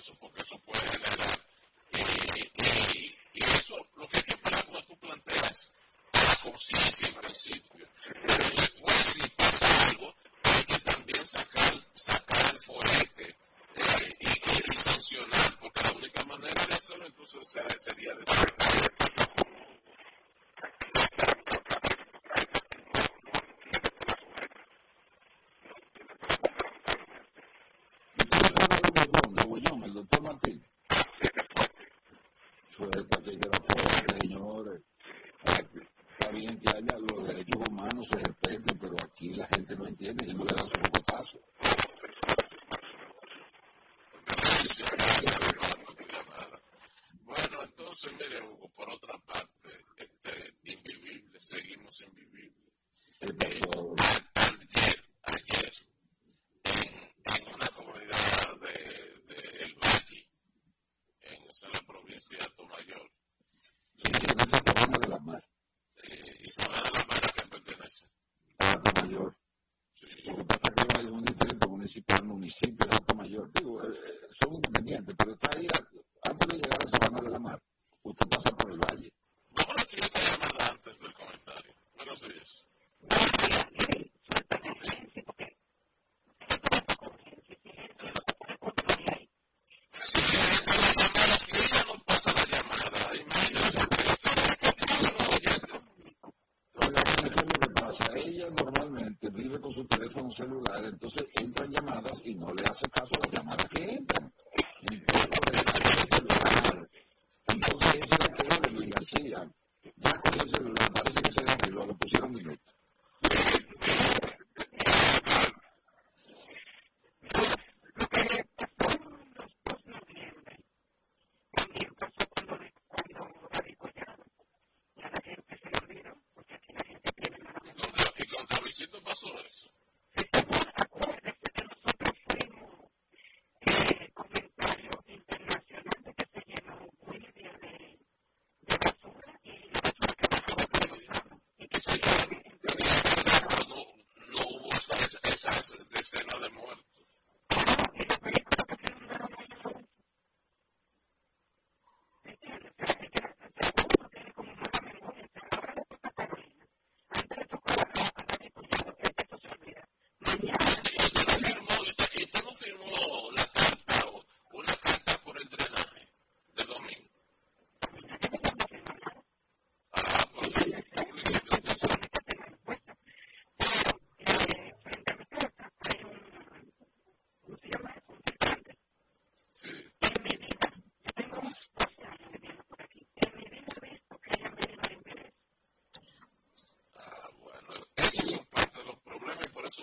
supongo 0.08 0.34
eso 0.38 0.58
puede 0.60 1.07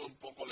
un 0.04 0.16
poco 0.16 0.45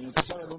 المتساءل 0.00 0.52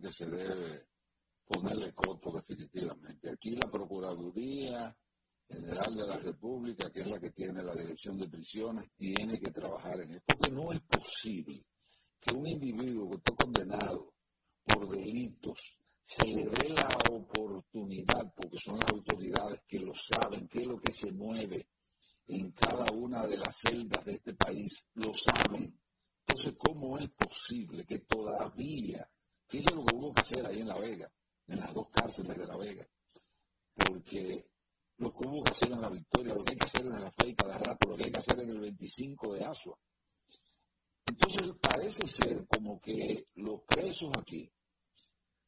que 0.00 0.10
se 0.10 0.26
debe 0.26 0.86
ponerle 1.46 1.92
coto 1.92 2.32
definitivamente. 2.32 3.30
Aquí 3.30 3.56
la 3.56 3.70
Procuraduría 3.70 4.96
General 5.48 5.94
de 5.94 6.06
la 6.06 6.16
República, 6.18 6.90
que 6.90 7.00
es 7.00 7.06
la 7.06 7.20
que 7.20 7.30
tiene 7.30 7.62
la 7.62 7.74
dirección 7.74 8.18
de 8.18 8.28
prisiones, 8.28 8.90
tiene 8.96 9.38
que 9.38 9.52
trabajar 9.52 10.00
en 10.00 10.14
esto, 10.14 10.34
porque 10.36 10.50
no 10.50 10.72
es 10.72 10.80
posible 10.80 11.64
que 12.20 12.34
un 12.34 12.46
individuo 12.46 13.08
que 13.10 13.16
está 13.16 13.34
condenado 13.34 14.12
por 14.64 14.88
delitos 14.88 15.78
se 16.02 16.26
le 16.26 16.46
dé 16.46 16.68
la 16.70 16.88
oportunidad, 17.12 18.32
porque 18.34 18.58
son 18.58 18.78
las 18.78 18.90
autoridades 18.90 19.62
que 19.66 19.78
lo 19.78 19.92
saben, 19.94 20.48
qué 20.48 20.60
es 20.60 20.66
lo 20.66 20.80
que 20.80 20.92
se 20.92 21.12
mueve 21.12 21.68
en 22.28 22.50
cada 22.52 22.90
una 22.92 23.26
de 23.26 23.36
las 23.36 23.56
celdas 23.56 24.04
de 24.04 24.14
este 24.14 24.34
país, 24.34 24.84
lo 24.94 25.12
saben. 25.14 25.78
Entonces, 26.26 26.54
¿cómo 26.58 26.98
es 26.98 27.08
posible 27.10 27.84
que 27.86 28.00
todavía 28.00 29.08
Fíjense 29.48 29.74
lo 29.74 29.84
que 29.84 29.94
hubo 29.94 30.12
que 30.12 30.22
hacer 30.22 30.46
ahí 30.46 30.60
en 30.60 30.68
La 30.68 30.78
Vega, 30.78 31.10
en 31.46 31.60
las 31.60 31.72
dos 31.72 31.88
cárceles 31.90 32.36
de 32.36 32.46
La 32.46 32.56
Vega. 32.56 32.86
Porque 33.74 34.48
lo 34.98 35.12
que 35.12 35.26
hubo 35.26 35.44
que 35.44 35.52
hacer 35.52 35.72
en 35.72 35.80
la 35.80 35.90
Victoria, 35.90 36.34
lo 36.34 36.44
que 36.44 36.52
hay 36.52 36.58
que 36.58 36.64
hacer 36.64 36.86
en 36.86 37.00
la 37.00 37.12
Fe 37.12 37.34
cada 37.34 37.58
rato, 37.58 37.88
lo 37.88 37.96
que 37.96 38.04
hay 38.04 38.12
que 38.12 38.18
hacer 38.18 38.40
en 38.40 38.50
el 38.50 38.60
25 38.60 39.34
de 39.34 39.44
Asua. 39.44 39.78
Entonces 41.06 41.52
parece 41.60 42.06
ser 42.06 42.46
como 42.46 42.80
que 42.80 43.26
los 43.34 43.62
presos 43.62 44.10
aquí 44.18 44.50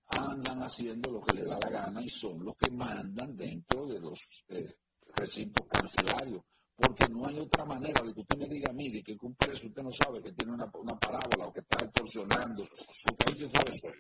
andan 0.06 0.62
haciendo 0.62 1.10
lo 1.10 1.20
que 1.20 1.34
les 1.34 1.46
da 1.46 1.58
la 1.58 1.68
gana 1.68 2.00
y 2.02 2.08
son 2.08 2.44
los 2.44 2.56
que 2.56 2.70
mandan 2.70 3.36
dentro 3.36 3.86
de 3.86 4.00
los 4.00 4.44
eh, 4.48 4.76
recintos 5.16 5.66
carcelarios 5.66 6.42
porque 6.78 7.08
no 7.08 7.26
hay 7.26 7.40
otra 7.40 7.64
manera 7.64 8.00
de 8.02 8.14
que 8.14 8.20
usted 8.20 8.38
me 8.38 8.46
diga 8.46 8.70
a 8.70 8.72
mí 8.72 9.02
que 9.02 9.16
un 9.20 9.34
preso 9.34 9.66
usted 9.66 9.82
no 9.82 9.90
sabe 9.90 10.22
que 10.22 10.30
tiene 10.32 10.52
una, 10.52 10.70
una 10.74 10.96
parábola 10.96 11.48
o 11.48 11.52
que 11.52 11.60
está 11.60 11.84
extorsionando, 11.84 12.68
porque 13.04 13.32
ellos 13.32 13.50
saben 13.52 13.80
todo. 13.80 13.92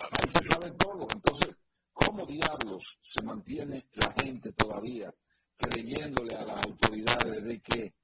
Ahí 0.00 0.76
todo. 0.76 1.06
Entonces, 1.14 1.54
¿cómo 1.92 2.26
diablos 2.26 2.98
se 3.00 3.22
mantiene 3.22 3.86
la 3.92 4.12
gente 4.14 4.52
todavía 4.52 5.14
creyéndole 5.56 6.34
a 6.34 6.44
las 6.44 6.66
autoridades 6.66 7.44
de 7.44 7.60
que 7.60 7.94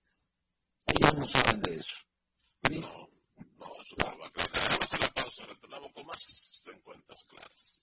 ellos 0.86 1.14
no 1.18 1.26
saben 1.26 1.60
de 1.62 1.74
eso? 1.74 2.06
No, 2.70 2.78
no, 2.78 3.66
eso 3.82 3.96
no 3.98 4.18
va 4.18 4.26
a 4.26 4.32
Vamos 4.32 4.92
a 4.92 4.98
la 4.98 5.08
pausa, 5.12 5.46
retornamos 5.46 5.92
con 5.92 6.06
más 6.06 6.64
encuentros 6.72 7.24
claros. 7.24 7.82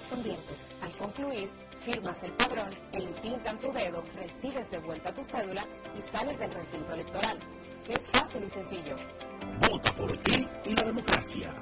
correspondientes. 0.01 0.57
Al 0.81 0.91
concluir, 0.93 1.49
firmas 1.79 2.23
el 2.23 2.31
padrón, 2.33 2.69
pintan 3.21 3.59
tu 3.59 3.71
dedo, 3.71 4.03
recibes 4.15 4.71
de 4.71 4.77
vuelta 4.79 5.13
tu 5.13 5.23
cédula 5.23 5.65
y 5.97 6.11
sales 6.11 6.39
del 6.39 6.51
recinto 6.51 6.93
electoral. 6.93 7.39
Es 7.87 8.07
fácil 8.07 8.43
y 8.43 8.49
sencillo. 8.49 8.95
Vota 9.69 9.91
por 9.93 10.17
ti 10.17 10.47
y 10.65 10.75
la 10.75 10.83
democracia. 10.83 11.53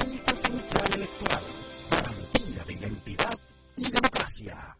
Junta 0.00 0.34
Central 0.34 0.94
Electoral. 0.94 1.42
Garantía 1.90 2.64
de 2.64 2.72
identidad 2.72 3.38
y 3.76 3.90
democracia. 3.90 4.76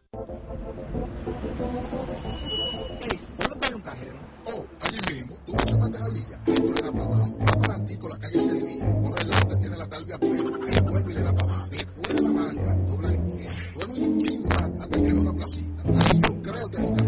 Ey, 3.01 3.21
¿puedo 3.37 3.57
traer 3.57 3.75
un 3.75 3.83
cajero? 3.83 4.19
Oh, 4.47 4.65
allí 4.81 4.99
mismo. 5.13 5.37
Tú 5.45 5.53
vas 5.53 5.73
a 5.73 5.77
mandar 5.77 6.03
a 6.03 6.09
Villa. 6.09 6.41
Tú 6.45 6.53
le 6.53 6.83
das 6.83 6.93
para 6.93 7.05
abajo. 7.05 7.37
Más 7.39 7.57
para 7.57 7.79
la 8.09 8.19
calle 8.19 8.43
se 8.43 8.53
divide. 8.53 8.87
Por 9.03 9.21
el 9.21 9.49
que 9.49 9.57
tiene 9.57 9.77
la 9.77 9.89
talvia 9.89 10.19
plena. 10.19 10.59
Ahí 10.71 10.81
vuelve 10.81 11.13
y 11.13 11.15
le 11.15 11.23
da 11.23 11.35
para 11.35 11.70
de 12.11 12.17
Salamanca, 12.17 12.75
doblan 12.87 13.33
luego 13.75 14.19
Chimba 14.19 14.57
hasta 14.57 15.03
que 15.03 15.11
los 15.11 15.27
aplacita. 15.27 15.83
Ahí 15.85 16.21
yo 16.21 16.43
creo 16.43 16.71
que 16.71 16.79
hay 16.79 16.85
una 16.85 17.03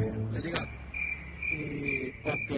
ok. 2.25 2.51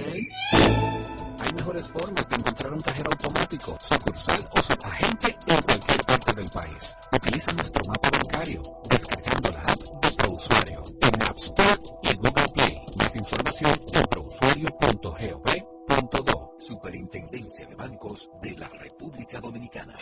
Hay 1.40 1.52
mejores 1.52 1.88
formas 1.88 2.28
de 2.28 2.36
encontrar 2.36 2.72
un 2.72 2.78
cajero 2.80 3.10
automático, 3.10 3.76
sucursal 3.82 4.48
o 4.50 4.62
subagente 4.62 5.36
en 5.46 5.62
cualquier 5.62 6.04
parte 6.04 6.32
del 6.32 6.48
país. 6.50 6.96
Utiliza 7.12 7.52
nuestro 7.52 7.82
mapa 7.88 8.10
bancario, 8.10 8.62
descargando 8.88 9.50
la 9.50 9.60
app 9.60 9.78
de 10.02 10.10
ProUsuario 10.12 10.84
en 11.00 11.22
App 11.22 11.36
Store 11.36 11.76
y 12.02 12.14
Google 12.14 12.48
Play. 12.54 12.80
Más 12.98 13.16
información 13.16 13.80
en 13.92 14.06
prousuario.gov.do. 14.06 16.54
Superintendencia 16.58 17.66
de 17.66 17.74
Bancos 17.74 18.30
de 18.40 18.56
la 18.56 18.68
República 18.68 19.40
Dominicana. 19.40 19.98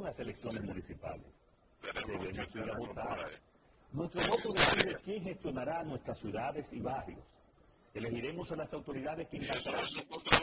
las 0.03 0.19
elecciones 0.19 0.63
municipales. 0.63 1.25
Debemos 1.81 2.55
ir 2.55 2.71
a 2.71 2.77
votar. 2.77 3.29
Nuestro 3.91 4.21
voto 4.27 4.51
decide 4.53 4.97
quién 5.03 5.23
gestionará 5.23 5.83
nuestras 5.83 6.17
ciudades 6.19 6.71
y 6.73 6.79
barrios. 6.79 7.23
Elegiremos 7.93 8.51
a 8.51 8.55
las 8.55 8.73
autoridades 8.73 9.27
que 9.27 9.37
impactarán. 9.37 9.83
Eso 9.83 9.99
es 9.99 10.36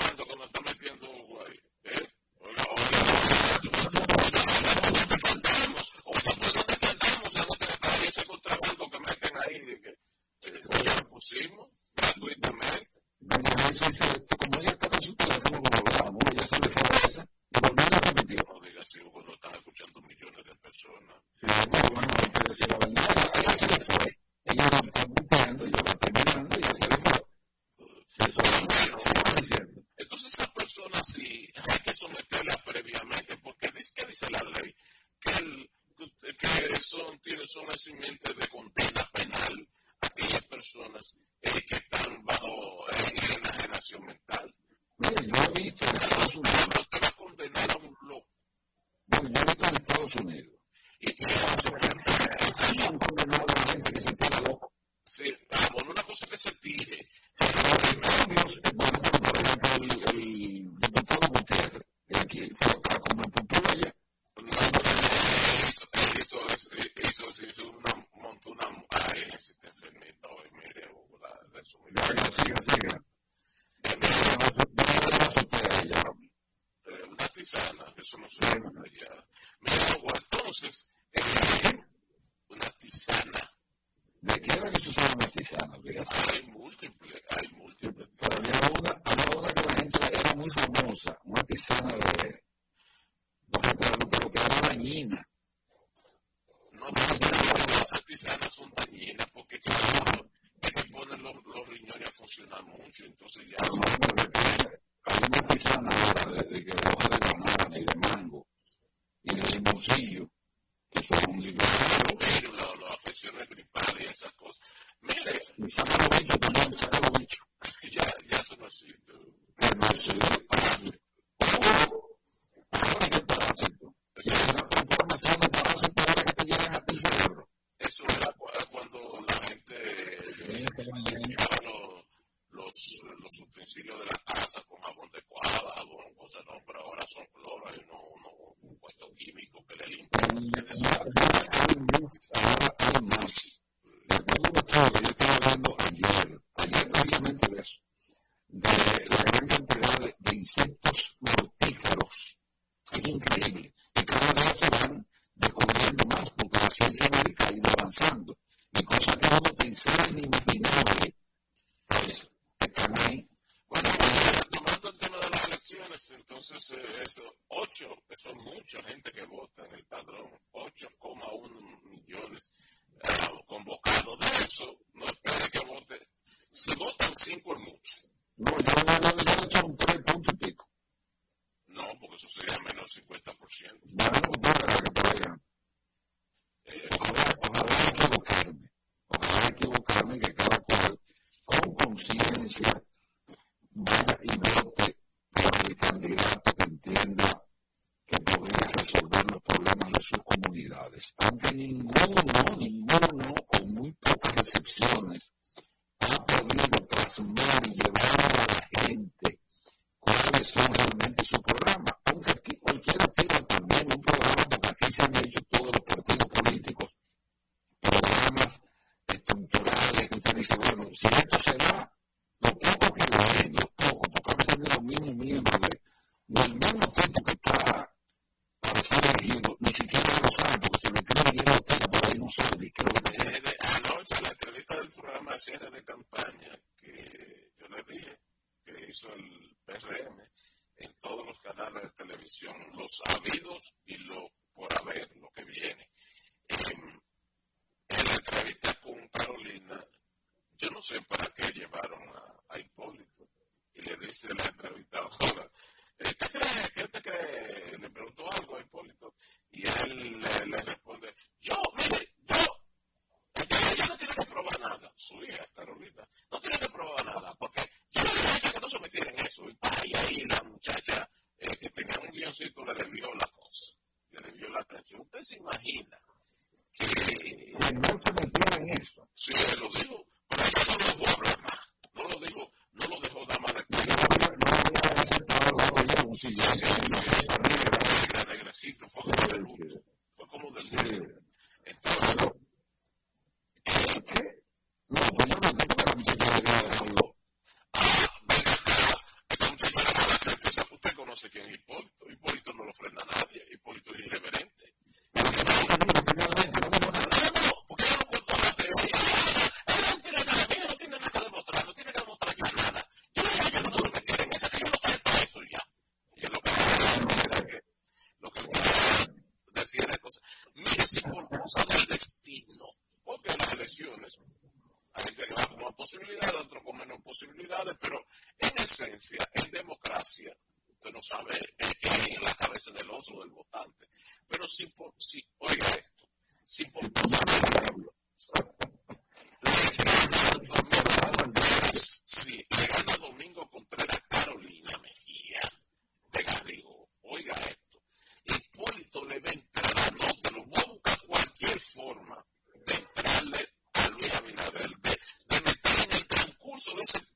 el 356.67 356.77
transcurso 356.77 357.14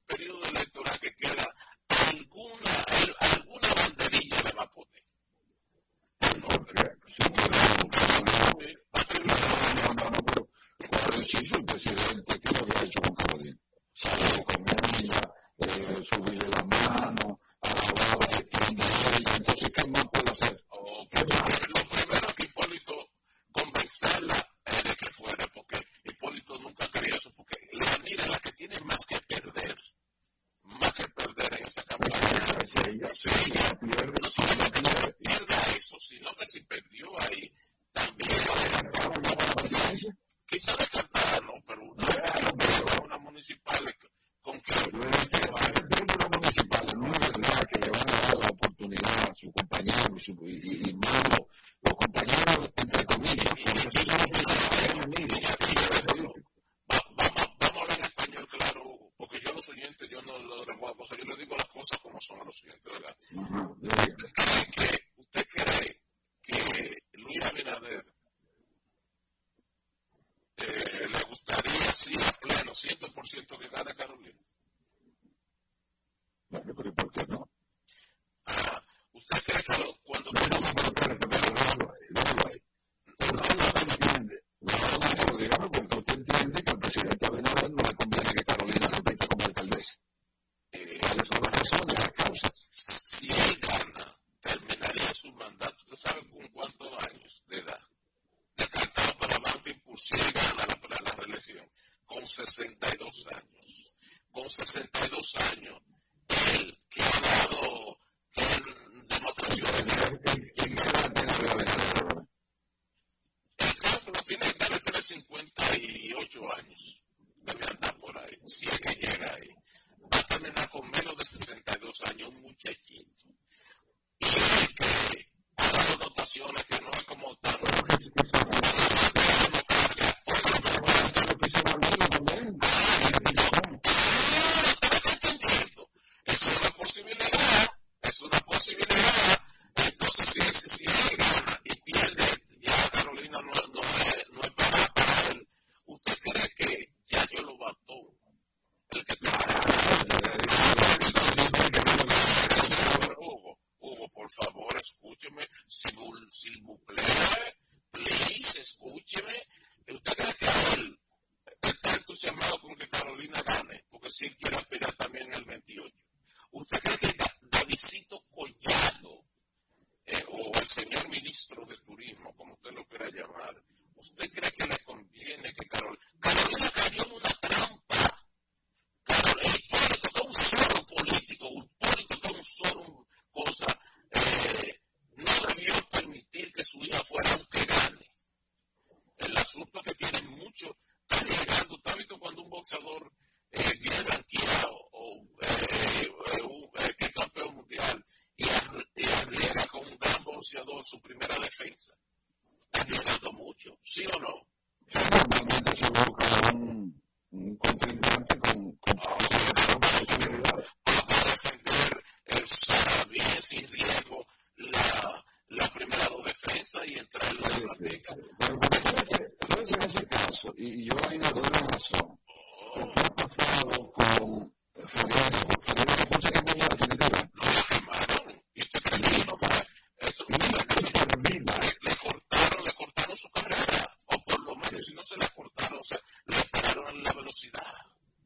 pero 234.69 234.83
si 234.83 234.95
no 234.95 235.03
se 235.03 235.16
la 235.16 235.29
cortaron, 235.29 235.79
o 235.79 235.85
sea, 235.85 235.99
le 236.27 236.37
pararon 236.51 237.03
la 237.03 237.12
velocidad. 237.12 237.62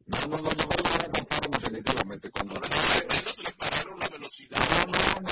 No, 0.06 0.18
no, 0.26 0.36
no, 0.38 0.42
no, 0.42 0.50
no 0.50 0.98
la 0.98 1.08
cortaron 1.08 1.50
definitivamente. 1.52 2.30
Cuando 2.30 2.54
le 2.54 3.52
pararon 3.52 4.00
la 4.00 4.08
velocidad. 4.08 4.58
No, 4.58 4.86
no, 4.86 5.30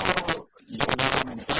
no, 1.25 1.35
no 1.35 1.50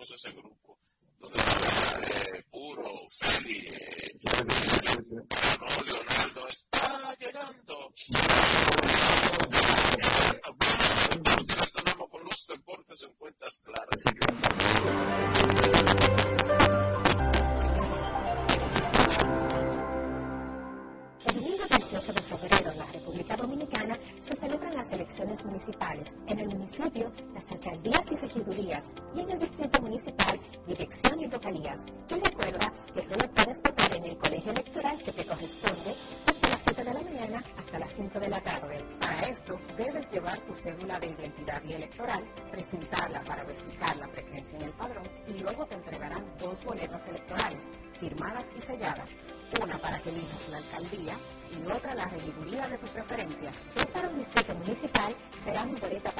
conoces 0.00 0.22
seguro 0.22 0.49
presentarla 42.50 43.20
para 43.22 43.44
verificar 43.44 43.96
la 43.96 44.06
presencia 44.08 44.58
en 44.58 44.64
el 44.64 44.72
padrón 44.72 45.04
y 45.28 45.32
luego 45.34 45.66
te 45.66 45.74
entregarán 45.74 46.24
dos 46.38 46.64
boletas 46.64 47.00
electorales 47.08 47.60
firmadas 47.98 48.44
y 48.56 48.62
selladas, 48.62 49.10
una 49.62 49.76
para 49.78 49.98
que 49.98 50.08
elijas 50.08 50.48
la 50.48 50.56
alcaldía 50.56 51.14
y 51.50 51.70
otra 51.70 51.94
la 51.94 52.06
regiduría 52.06 52.68
de 52.68 52.78
tu 52.78 52.86
preferencia. 52.86 53.52
Si 53.74 53.78
es 53.80 53.86
para 53.86 54.08
un 54.08 54.18
distrito 54.18 54.54
municipal, 54.54 55.14
será 55.44 55.64
mi 55.66 55.74
boleta 55.78 56.10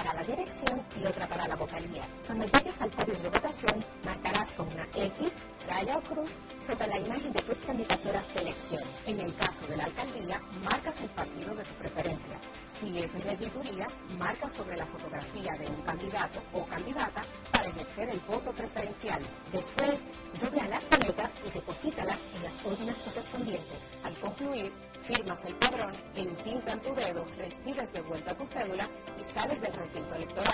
candidato 16.01 16.41
o 16.55 16.65
candidata 16.65 17.23
para 17.53 17.69
ejercer 17.69 18.09
el 18.09 18.21
voto 18.21 18.51
preferencial. 18.53 19.21
Después, 19.53 19.95
dobla 20.41 20.67
las 20.69 20.89
boletas 20.89 21.31
y 21.47 21.51
deposítalas 21.51 22.19
en 22.37 22.43
las 22.45 22.65
urnas 22.65 22.97
correspondientes. 23.05 23.79
Al 24.03 24.15
concluir, 24.15 24.73
firmas 25.03 25.45
el 25.45 25.55
padrón, 25.57 25.93
entintan 26.15 26.81
tu 26.81 26.95
dedo, 26.95 27.25
recibes 27.37 27.93
de 27.93 28.01
vuelta 28.01 28.35
tu 28.35 28.47
cédula 28.47 28.89
y 29.21 29.39
sales 29.39 29.61
del 29.61 29.73
recinto 29.75 30.15
electoral. 30.15 30.50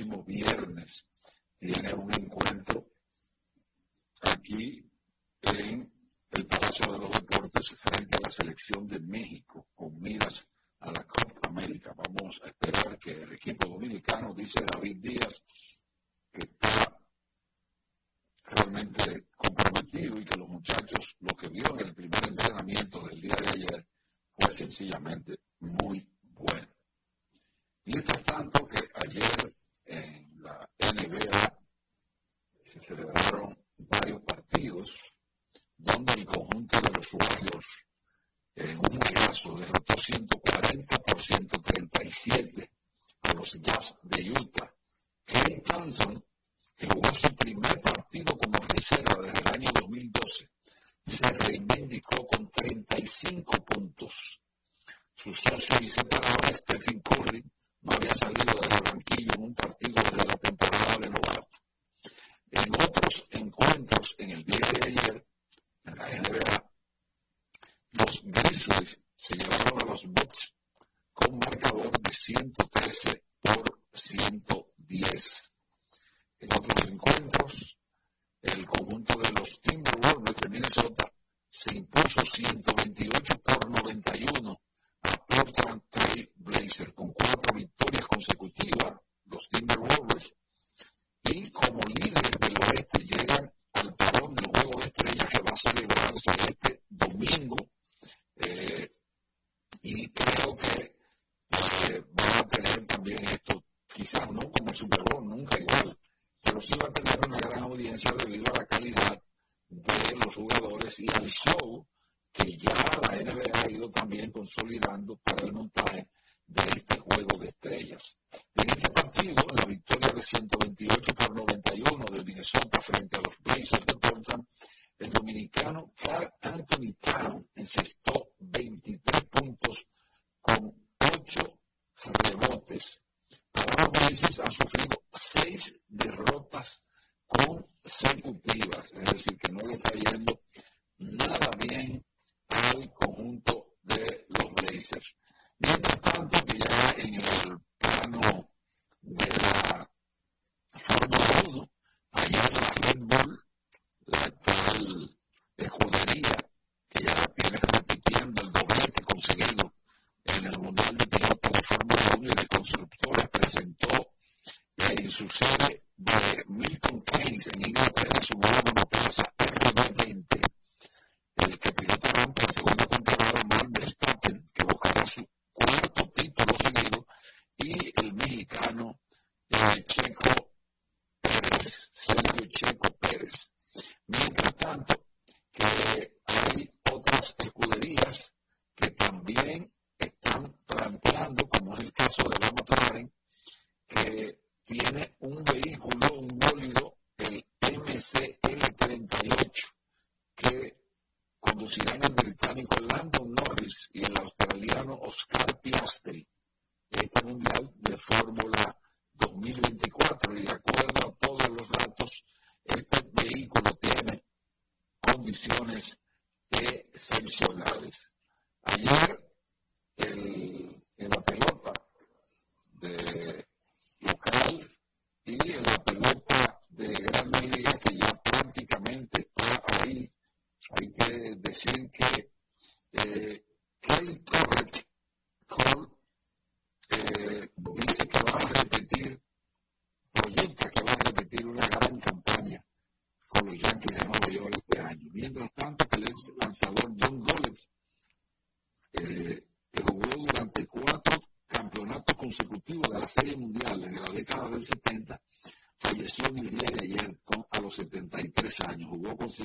Próximo 0.00 0.24
viernes. 0.24 1.06
Tiene 1.58 1.92
un 1.94 2.10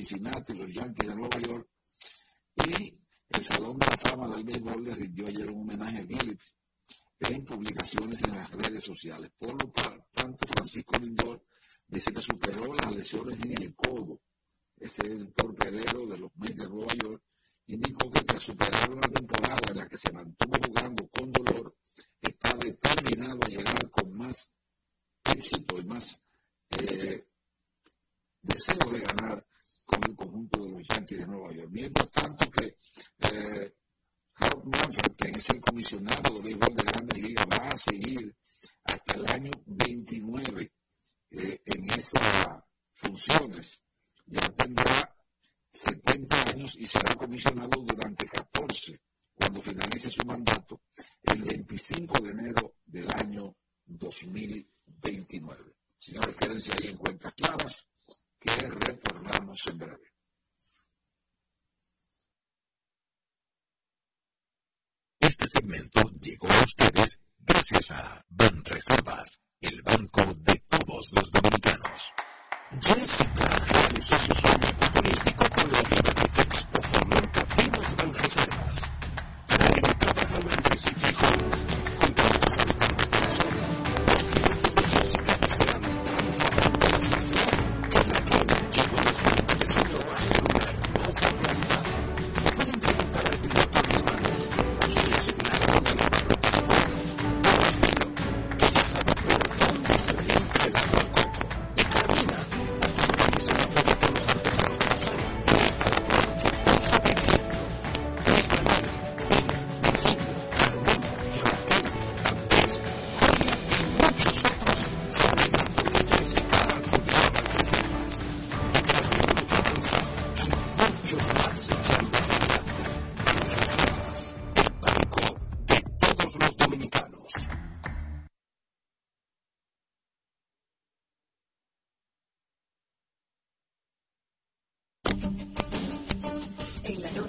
Cincinnati, 0.06 0.54
los 0.54 0.72
Yankees 0.72 1.08
de 1.08 1.16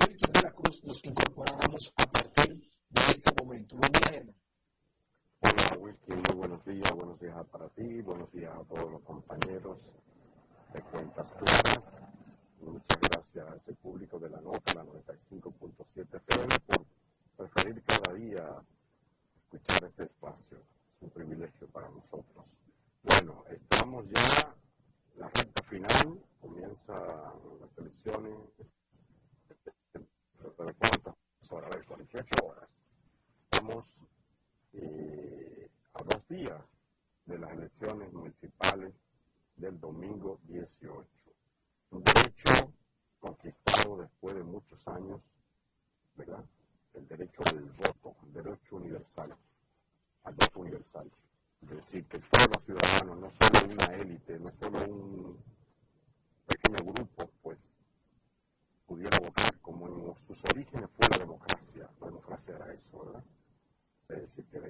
Wilkin 0.00 0.32
de 0.32 0.42
la 0.42 0.50
Cruz, 0.50 0.84
nos 0.84 1.04
incorporamos 1.04 1.92
a 1.96 2.06
partir 2.06 2.60
de 2.90 3.00
este 3.00 3.30
momento. 3.42 3.76
Hola 5.40 5.76
Wilkin, 5.78 6.16
muy 6.16 6.36
buenos 6.36 6.64
días, 6.64 6.90
buenos 6.94 7.20
días 7.20 7.46
para 7.50 7.68
ti, 7.70 8.00
buenos 8.02 8.30
días 8.32 8.54
a 8.54 8.64
todos 8.64 8.90
los 8.90 9.02
compañeros 9.02 9.92
de 10.72 10.82
Cuentas 10.82 11.32
Claras. 11.32 11.96
Muchas 12.60 12.98
gracias 13.00 13.50
a 13.50 13.56
ese 13.56 13.74
público 13.74 14.18
de 14.18 14.30
la 14.30 14.40
nota, 14.40 14.74
la 14.74 14.84
95.7 14.84 16.16
FM, 16.16 16.54
por 16.66 16.84
preferir 17.36 17.82
cada 17.84 18.14
día 18.14 18.62
escuchar 19.44 19.84
este 19.84 20.04
espacio. 20.04 20.58
Es 20.58 21.02
un 21.02 21.10
privilegio 21.10 21.66
para 21.68 21.88
nosotros. 21.88 22.44
Bueno, 23.02 23.44
estamos 23.48 24.04
ya 24.08 24.54
en 25.14 25.20
la 25.20 25.28
recta 25.28 25.62
final, 25.64 26.20
comienzan 26.40 27.02
las 27.60 27.78
elecciones. 27.78 28.34
¿De 30.38 30.74
cuántas 30.74 31.14
horas? 31.50 31.72
A 31.72 31.76
ver, 31.76 31.86
48 31.86 32.34
horas. 32.44 32.70
Estamos 33.50 34.06
eh, 34.72 35.68
a 35.94 36.02
dos 36.04 36.28
días 36.28 36.62
de 37.26 37.38
las 37.38 37.50
elecciones 37.52 38.12
municipales 38.12 38.94
del 39.56 39.80
domingo 39.80 40.38
18. 40.44 41.08
Un 41.90 42.04
derecho 42.04 42.72
conquistado 43.18 43.96
después 43.96 44.36
de 44.36 44.44
muchos 44.44 44.86
años, 44.86 45.20
¿verdad? 46.14 46.44
El 46.94 47.08
derecho 47.08 47.42
al 47.46 47.60
voto, 47.72 48.14
el 48.22 48.32
derecho 48.32 48.76
universal, 48.76 49.36
al 50.22 50.34
voto 50.34 50.60
universal. 50.60 51.10
Es 51.62 51.70
decir, 51.70 52.06
que 52.06 52.20
todos 52.20 52.48
los 52.54 52.64
ciudadanos, 52.64 53.18
no 53.18 53.30
solo 53.30 53.72
una 53.72 53.86
élite, 53.96 54.38
no 54.38 54.50
solo 54.52 54.84
un 54.86 55.42
pequeño 56.46 56.92
grupo, 56.92 57.28
pues 57.42 57.74
pudiera 58.86 59.18
votar 59.18 59.57
como 59.68 59.86
en 59.86 60.16
sus 60.16 60.42
orígenes 60.46 60.88
fue 60.96 61.06
la 61.10 61.18
democracia. 61.18 61.90
La 62.00 62.06
democracia 62.06 62.56
era 62.56 62.72
eso, 62.72 63.04
¿verdad? 63.04 63.22
Es 64.08 64.20
decir, 64.22 64.46
que, 64.46 64.60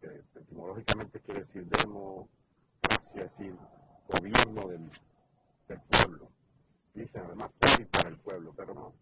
que, 0.00 0.40
etimológicamente 0.40 1.20
quiere 1.20 1.40
decir 1.40 1.66
democracia, 1.66 3.24
es 3.24 3.36
decir, 3.36 3.54
gobierno 4.08 4.68
del, 4.68 4.90
del 5.68 5.80
pueblo. 5.82 6.30
Dicen 6.94 7.24
además 7.26 7.50
por 7.58 7.78
y 7.78 7.84
para 7.84 8.08
el 8.08 8.16
pueblo, 8.20 8.54
pero 8.56 8.72
no. 8.72 8.94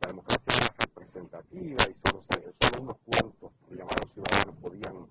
La 0.00 0.08
democracia 0.08 0.54
era 0.56 0.74
representativa 0.78 1.84
y 1.90 1.94
solo, 1.94 2.22
solo 2.22 2.82
unos 2.82 2.96
cuantos 3.04 3.52
llamados 3.68 4.10
ciudadanos 4.14 4.56
podían, 4.56 5.06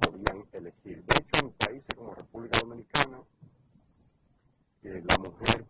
podían 0.00 0.44
elegir. 0.50 1.04
De 1.04 1.14
hecho, 1.16 1.46
en 1.46 1.52
países 1.52 1.94
como 1.94 2.12
República 2.12 2.58
Dominicana, 2.58 3.22
la 4.82 5.18
mujer 5.18 5.64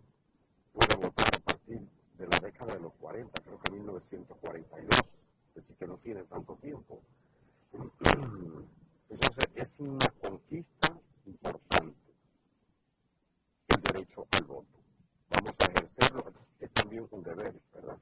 puede 0.72 0.96
votar 0.96 1.28
a 1.36 1.40
partir 1.40 1.99
de 2.20 2.26
la 2.28 2.38
década 2.38 2.74
de 2.74 2.80
los 2.80 2.92
40, 2.96 3.42
creo 3.42 3.58
que 3.58 3.70
1942, 3.70 5.00
es 5.48 5.54
decir, 5.54 5.76
que 5.76 5.86
no 5.86 5.96
tiene 5.96 6.22
tanto 6.24 6.54
tiempo. 6.56 7.00
Entonces, 9.08 9.44
es 9.54 9.74
una 9.78 10.06
conquista 10.20 10.92
importante 11.24 11.96
el 13.68 13.82
derecho 13.82 14.26
al 14.32 14.44
voto. 14.44 14.78
Vamos 15.30 15.54
a 15.60 15.64
ejercerlo, 15.64 16.24
es 16.60 16.70
también 16.72 17.08
un 17.10 17.22
deber, 17.22 17.58
¿verdad? 17.72 17.98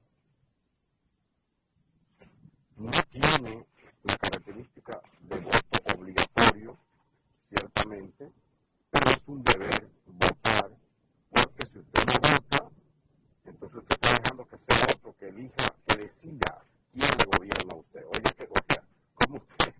No 2.77 2.91
tiene 3.11 3.67
la 4.03 4.17
característica 4.17 5.01
de 5.21 5.37
voto 5.41 5.95
obligatorio, 5.97 6.77
ciertamente, 7.49 8.33
pero 8.91 9.11
es 9.11 9.23
un 9.27 9.45
deber 9.45 9.89
votar, 10.07 10.71
porque 11.31 11.67
si 11.67 11.79
usted 11.79 12.05
no 12.05 12.15
vota, 12.15 12.58
que 14.47 14.59
sea 14.59 14.87
otro 14.95 15.15
que 15.17 15.29
elija, 15.29 15.75
que 15.87 15.97
decida 15.97 16.65
quién 16.93 17.11
le 17.19 17.25
gobierna 17.25 17.73
a 17.73 17.77
usted. 17.77 18.05
Oye, 18.07 18.35
que, 18.37 18.45
oiga, 18.45 18.83
como 19.15 19.37
usted 19.49 19.75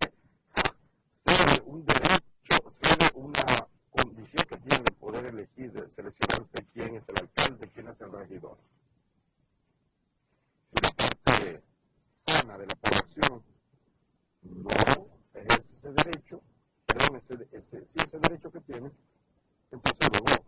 cede 1.13 1.61
un 1.65 1.85
derecho, 1.85 2.69
cede 2.69 3.09
una 3.13 3.67
condición 3.89 4.45
que 4.47 4.57
tiene 4.57 4.83
de 4.83 4.91
poder 4.91 5.25
elegir, 5.25 5.71
de 5.71 5.89
seleccionar 5.89 6.41
usted 6.41 6.65
quién 6.73 6.95
es 6.95 7.07
el 7.09 7.19
alcalde, 7.19 7.69
quién 7.69 7.87
es 7.87 8.01
el 8.01 8.11
regidor. 8.11 8.57
Si 10.71 10.81
la 10.81 10.91
parte 10.91 11.63
sana 12.27 12.57
de 12.57 12.65
la 12.67 12.75
población 12.75 13.43
no 14.41 15.09
ejerce 15.33 15.75
ese 15.75 15.91
derecho, 15.91 16.41
perdón, 16.85 17.15
ese, 17.17 17.47
ese, 17.51 17.85
ese 17.95 18.19
derecho 18.19 18.51
que 18.51 18.61
tiene, 18.61 18.91
entonces 19.71 20.09
luego 20.11 20.43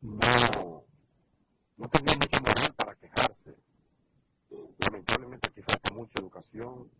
no, 0.00 0.84
no 1.78 1.88
tendría 1.88 2.16
mucha 2.16 2.40
moral 2.40 2.74
para 2.76 2.94
quejarse. 2.96 3.56
Lamentablemente 4.78 5.48
aquí 5.48 5.62
falta 5.62 5.94
mucha 5.94 6.18
educación 6.20 6.90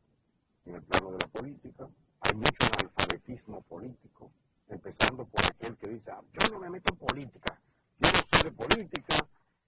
en 0.64 0.74
el 0.76 0.82
plano 0.82 1.12
de 1.12 1.18
la 1.18 1.26
política, 1.28 1.88
hay 2.20 2.34
mucho 2.34 2.64
analfabetismo 2.76 3.62
político, 3.62 4.30
empezando 4.68 5.26
por 5.26 5.44
aquel 5.44 5.76
que 5.76 5.88
dice, 5.88 6.10
ah, 6.10 6.22
yo 6.32 6.50
no 6.52 6.60
me 6.60 6.70
meto 6.70 6.92
en 6.92 6.98
política, 6.98 7.60
yo 7.98 8.10
no 8.12 8.18
soy 8.30 8.42
de 8.42 8.52
política 8.52 9.16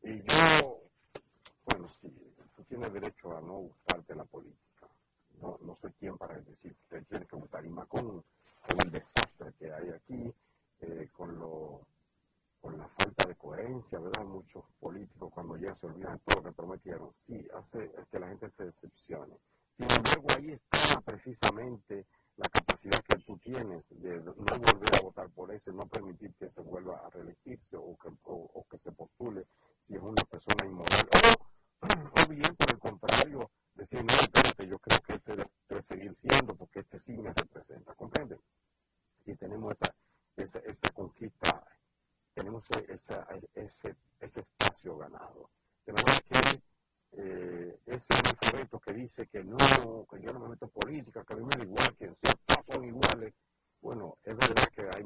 y 0.02 0.22
yo, 0.22 0.82
bueno, 1.64 1.88
sí, 2.00 2.08
tú 2.54 2.62
tienes 2.64 2.92
derecho 2.92 3.36
a 3.36 3.40
no 3.40 3.54
gustarte 3.54 4.14
la 4.14 4.24
política. 4.24 4.60
No, 5.40 5.58
no 5.62 5.74
soy 5.74 5.90
quien 5.92 6.18
para 6.18 6.38
decir 6.40 6.74
que 6.74 6.82
usted 6.82 7.06
tiene 7.08 7.26
que 7.26 7.36
votar, 7.36 7.64
y 7.64 7.70
con, 7.70 7.88
con 7.88 8.80
el 8.84 8.90
desastre 8.90 9.52
que 9.58 9.72
hay 9.72 9.88
aquí, 9.88 10.34
eh, 10.80 11.08
con 11.12 11.38
lo 11.38 11.86
con 12.60 12.76
la 12.78 12.88
falta 12.88 13.26
de 13.26 13.36
coherencia, 13.36 13.98
¿verdad? 13.98 14.24
Muchos 14.24 14.64
políticos 14.78 15.30
cuando 15.32 15.56
ya 15.56 15.74
se 15.74 15.86
olvidan 15.86 16.18
todo 16.20 16.40
lo 16.40 16.50
que 16.50 16.52
prometieron, 16.52 17.12
sí, 17.14 17.46
hace 17.54 17.90
que 18.10 18.18
la 18.18 18.28
gente 18.28 18.50
se 18.50 18.64
decepcione. 18.64 19.36
Sin 19.76 19.90
embargo, 19.90 20.26
ahí 20.36 20.50
está 20.52 21.00
precisamente 21.00 22.06
la 22.36 22.48
capacidad 22.48 23.00
que 23.00 23.18
tú 23.18 23.38
tienes 23.38 23.84
de 23.90 24.20
no 24.20 24.32
volver 24.34 24.94
a 24.98 25.02
votar 25.02 25.30
por 25.30 25.52
ese, 25.52 25.72
no 25.72 25.86
permitir 25.86 26.34
que 26.34 26.50
se 26.50 26.60
vuelva 26.60 26.98
a 26.98 27.10
reelegirse 27.10 27.76
o 27.76 27.96
que, 27.96 28.10
o 28.24 28.66
que 28.70 28.78
se 28.78 28.92
postule 28.92 29.46
si 29.82 29.94
es 29.94 30.02
una 30.02 30.22
persona 30.24 30.66
inmoral. 30.66 31.08
O, 31.82 31.86
o 32.24 32.28
bien, 32.28 32.54
por 32.56 32.70
el 32.70 32.78
contrario, 32.78 33.50
decir, 33.74 34.04
no, 34.04 34.14
espérate, 34.14 34.66
yo 34.66 34.78
creo 34.78 35.00
que 35.00 35.14
este 35.14 35.36
debe 35.68 35.82
seguir 35.82 36.14
siendo 36.14 36.54
porque 36.54 36.80
este 36.80 36.98
sí 36.98 37.16
me 37.16 37.32
representa. 37.32 37.94
¿Comprende? 37.94 38.38
Si 39.24 39.34
tenemos 39.36 39.72
esa, 39.72 39.94
esa, 40.36 40.58
esa 40.60 40.88
conquista, 40.90 41.64
tenemos 42.34 42.70
e-, 42.70 42.92
esa, 42.92 43.26
ese, 43.54 43.96
ese, 44.18 44.40
espacio 44.40 44.96
ganado. 44.96 45.50
De 45.86 45.92
manera 45.92 46.20
que 46.28 46.62
eh, 47.12 47.80
ese 47.86 48.14
alfabeto 48.14 48.78
que 48.78 48.92
dice 48.92 49.26
que 49.26 49.42
no, 49.42 49.56
que 50.10 50.20
yo 50.20 50.32
no 50.32 50.40
me 50.40 50.48
meto 50.50 50.66
en 50.66 50.70
política, 50.70 51.24
que 51.24 51.34
a 51.34 51.36
mí 51.36 51.44
me 51.44 51.56
da 51.56 51.64
igual, 51.64 51.96
que 51.96 52.08
todos 52.46 52.66
son 52.66 52.84
iguales, 52.84 53.34
bueno, 53.80 54.18
es 54.22 54.36
verdad 54.36 54.68
que 54.74 54.82
hay 54.94 55.04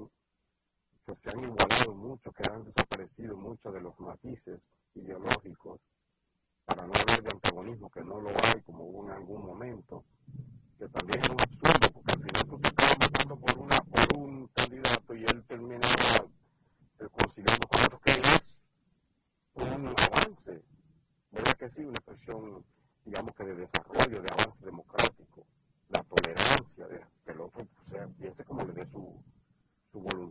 que 1.06 1.14
se 1.14 1.28
han 1.28 1.44
igualado 1.44 1.94
mucho, 1.94 2.32
que 2.32 2.50
han 2.50 2.64
desaparecido 2.64 3.36
muchos 3.36 3.74
de 3.74 3.80
los 3.80 3.98
matices 4.00 4.66
ideológicos, 4.94 5.80
para 6.64 6.86
no 6.86 6.92
hablar 6.94 7.22
de 7.22 7.30
antagonismo, 7.30 7.90
que 7.90 8.02
no 8.02 8.20
lo 8.20 8.30
hay 8.30 8.60
como 8.62 8.84
hubo 8.84 9.04
en 9.04 9.12
algún 9.12 9.44
momento, 9.44 10.04
que 10.78 10.88
también 10.88 11.20
es 11.22 11.28
un 11.28 11.40
absurdo, 11.40 11.92
porque 11.92 12.14
al 12.14 12.22
final 12.22 12.48
tú 12.48 12.58
te 12.58 12.68
acabas 12.68 12.98
votando 12.98 13.36
por, 13.36 13.58
una, 13.58 13.78
por 13.80 14.18
un 14.18 14.48
candidato 14.48 15.14
y 15.14 15.24
él 15.24 15.44
termina 15.46 15.86
que 21.64 21.70
sí, 21.70 21.80
una 21.80 21.94
expresión, 21.94 22.62
digamos 23.06 23.34
que 23.34 23.44
de 23.44 23.54
desarrollo, 23.54 24.20
de 24.20 24.30
avance 24.30 24.58
democrático, 24.62 25.46
la 25.88 26.02
tolerancia, 26.02 26.86
de, 26.86 27.00
que 27.24 27.32
el 27.32 27.40
otro 27.40 27.66
sea, 27.88 28.06
piense 28.18 28.44
como 28.44 28.66
le 28.66 28.74
dé 28.74 28.86
su, 28.86 29.24
su 29.90 29.98
voluntad 29.98 30.23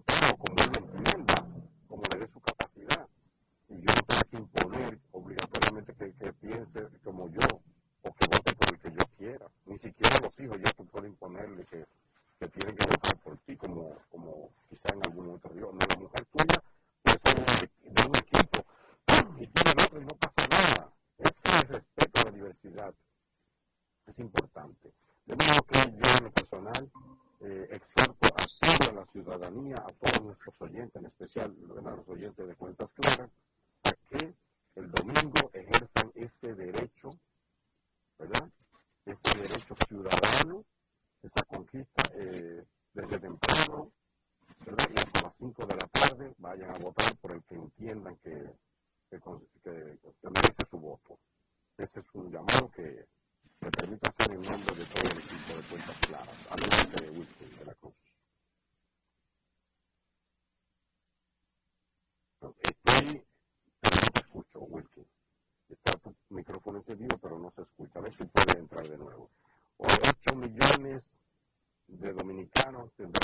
de 68.90 68.98
nuevo. 68.98 69.30
O 69.78 69.86
8 69.86 70.36
millones 70.36 71.20
de 71.88 72.14
dominicanos 72.14 72.92
tendrán 72.96 73.23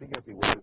sigue 0.00 0.16
así, 0.16 0.32
güey. 0.32 0.59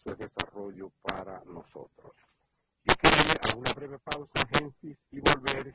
proceso 0.00 0.10
de 0.10 0.24
desarrollo 0.24 0.92
para 1.02 1.42
nosotros. 1.44 2.12
Y 2.84 2.94
que 2.94 3.08
a 3.08 3.56
una 3.56 3.72
breve 3.72 3.98
pausa, 3.98 4.46
Gensis, 4.52 5.06
y 5.10 5.20
volver 5.20 5.74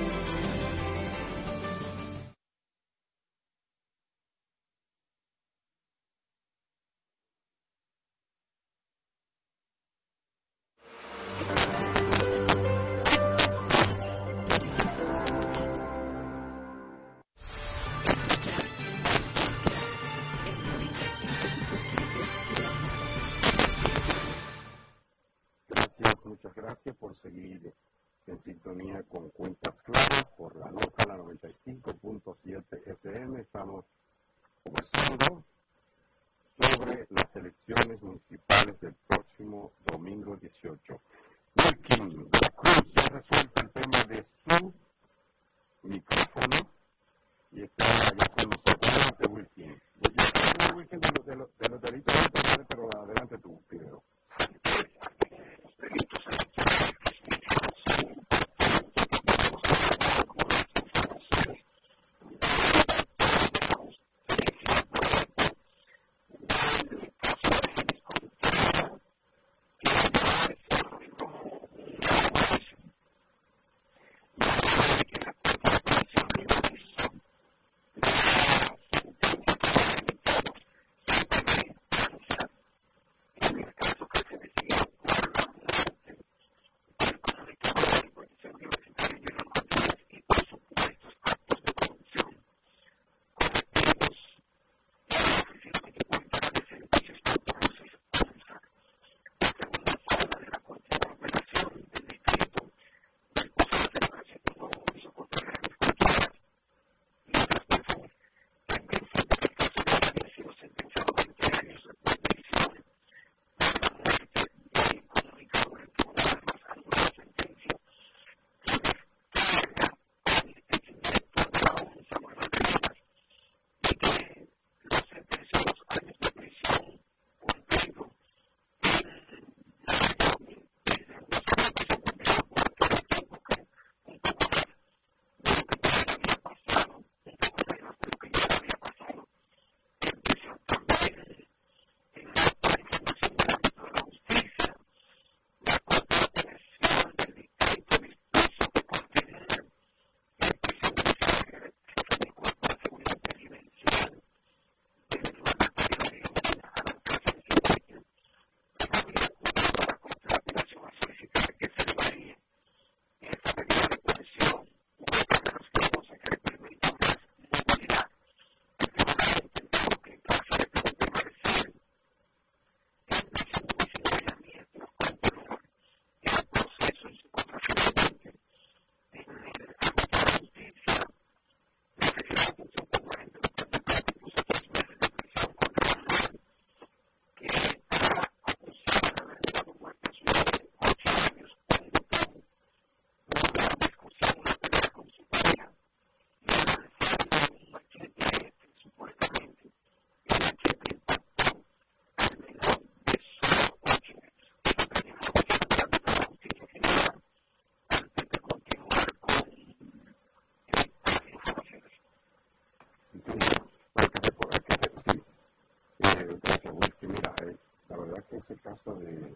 el 218.51 218.61
caso 218.61 218.95
de, 218.95 219.35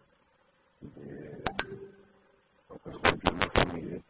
de 0.80 1.42
profesor 2.68 3.18
Ramírez, 3.54 4.02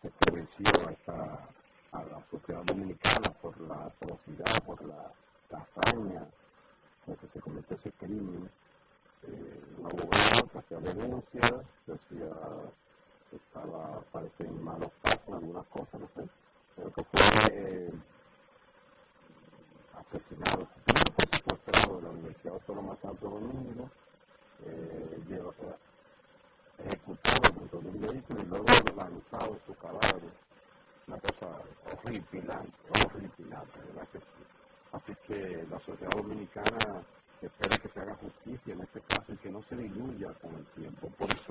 que 0.00 0.10
creció 0.10 0.66
a, 1.08 1.98
a 1.98 2.04
la 2.04 2.24
sociedad 2.30 2.62
dominicana 2.64 3.30
por 3.42 3.60
la 3.60 3.84
atrocidad, 3.84 4.62
por 4.64 4.82
la 4.84 5.12
hazaña 5.50 6.26
en 7.06 7.16
que 7.16 7.28
se 7.28 7.40
cometió 7.40 7.76
ese 7.76 7.92
crimen. 7.92 8.50
Eh, 9.22 9.62
un 9.78 9.84
abogado 9.84 10.48
que 10.50 10.58
hacía 10.58 10.78
denuncias, 10.78 11.52
decía 11.86 12.30
que 13.28 13.36
estaba, 13.36 14.00
parece, 14.10 14.44
en 14.44 14.64
malos 14.64 14.90
pasos, 15.02 15.34
algunas 15.34 15.66
cosas, 15.66 16.00
no 16.00 16.08
sé, 16.14 16.28
pero 16.74 16.90
que 16.92 17.04
fue 17.04 17.20
eh, 17.52 17.92
asesinado 19.98 20.66
aleluya 39.72 40.32
con 40.40 40.54
el 40.54 40.64
tiempo. 40.74 41.08
Por 41.18 41.30
eso 41.30 41.49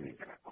de 0.00 0.06
Nicaragua. 0.06 0.47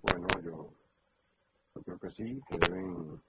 Pues 0.00 0.14
bueno, 0.18 0.28
yo, 0.44 0.70
yo 1.74 1.82
creo 1.82 1.98
que 1.98 2.10
sí, 2.10 2.40
que 2.48 2.58
deben, 2.58 3.22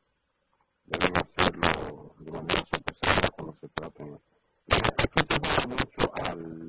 deben 0.86 1.18
hacerlo 1.18 2.16
de 2.20 2.32
manera 2.32 2.64
sopesada 2.66 3.30
cuando 3.36 3.56
se 3.56 3.70
traten. 3.70 4.20
Y 4.68 4.74
se 4.74 5.68
mucho 5.68 6.12
al 6.26 6.67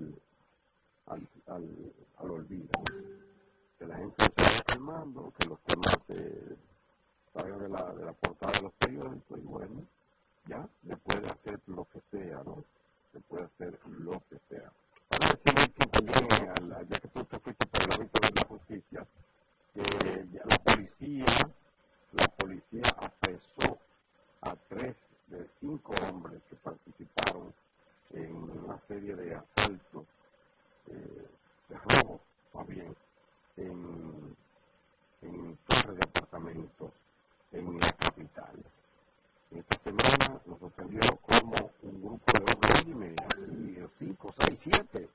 sucedió 40.68 41.16
como 41.22 41.54
un 41.82 42.02
grupo 42.02 42.32
de 42.32 42.52
hombres, 42.52 42.86
dime, 42.86 43.14
así, 43.26 43.78
cinco, 43.98 44.34
seis, 44.38 44.58
siete, 44.62 45.08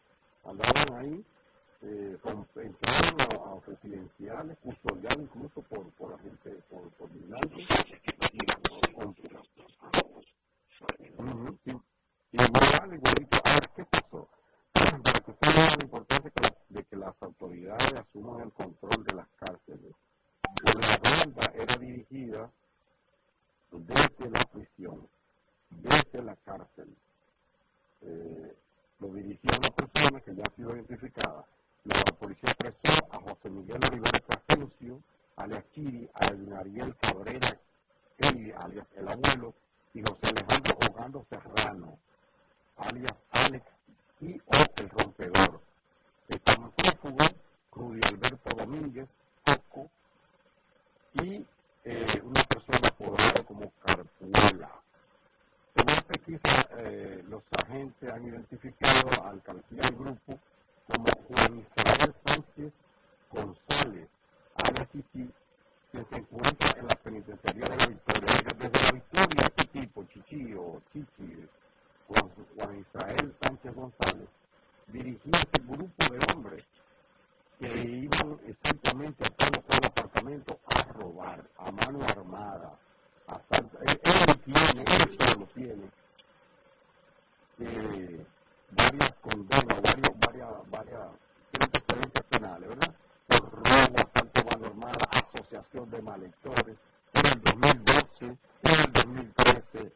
Asociación 95.58 95.92
de 95.92 96.02
Malhechores, 96.02 96.78
en 97.14 97.26
el 97.26 97.42
2012, 97.44 98.26
en 98.26 98.38
el 98.64 98.94
2013, 98.94 99.92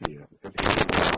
democracia. 0.00 1.17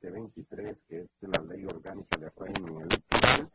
2023, 0.00 0.84
que 0.84 1.00
es 1.00 1.08
la 1.20 1.42
ley 1.44 1.64
orgánica 1.64 2.18
de 2.18 2.30
régimen 2.30 2.82
electoral, 2.82 3.50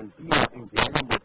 Argentina 0.00 0.36
en 0.54 0.68
que 0.70 0.80
hagan 0.80 1.19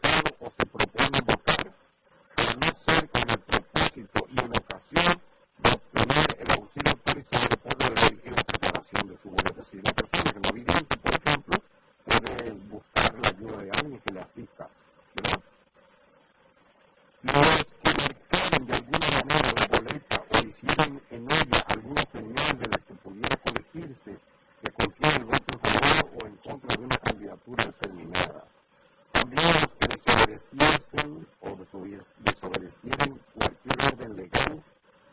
o 31.40 31.56
desobedecieron 31.56 33.20
cualquier 33.34 33.92
orden 33.92 34.16
legal 34.16 34.64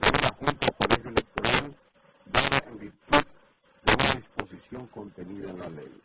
de 0.01 0.09
una 0.09 0.29
junta 0.39 0.67
o 0.67 0.73
colegio 0.73 1.09
electoral 1.09 1.75
dada 2.25 2.57
en 2.69 2.79
virtud 2.79 3.23
de 3.85 3.93
una 3.93 4.15
disposición 4.15 4.87
contenida 4.87 5.49
en 5.51 5.59
la 5.59 5.69
ley. 5.69 6.01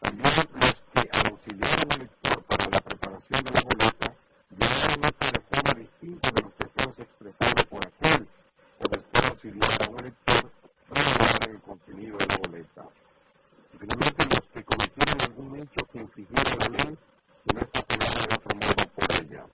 También 0.00 0.48
los 0.60 0.82
que 0.92 1.08
auxiliaron 1.30 1.92
al 1.92 2.00
elector 2.00 2.42
para 2.44 2.64
la 2.66 2.80
preparación 2.80 3.44
de 3.44 3.50
la 3.52 3.62
boleta 3.62 4.14
llevaron 4.58 5.04
esta 5.04 5.30
reforma 5.30 5.74
distinta 5.80 6.30
de 6.30 6.42
los 6.42 6.52
deseos 6.58 6.98
expresados 6.98 7.64
por 7.64 7.86
aquel 7.86 8.28
o 8.80 8.88
después 8.88 9.24
auxiliar 9.24 9.82
a 9.82 9.90
un 9.90 10.00
elector 10.00 10.50
para 10.88 11.52
el 11.52 11.60
contenido 11.60 12.18
de 12.18 12.26
la 12.26 12.36
boleta. 12.36 12.84
Finalmente, 13.78 14.24
los 14.34 14.48
que 14.48 14.64
cometieron 14.64 15.20
algún 15.22 15.56
hecho 15.56 15.86
que 15.90 15.98
infringiera 15.98 16.56
la 16.60 16.84
ley 16.84 16.98
no 17.54 17.60
está 17.60 17.82
poblada 17.82 18.24
era 18.24 18.38
formada 18.40 18.84
por 18.94 19.22
ella. 19.22 19.46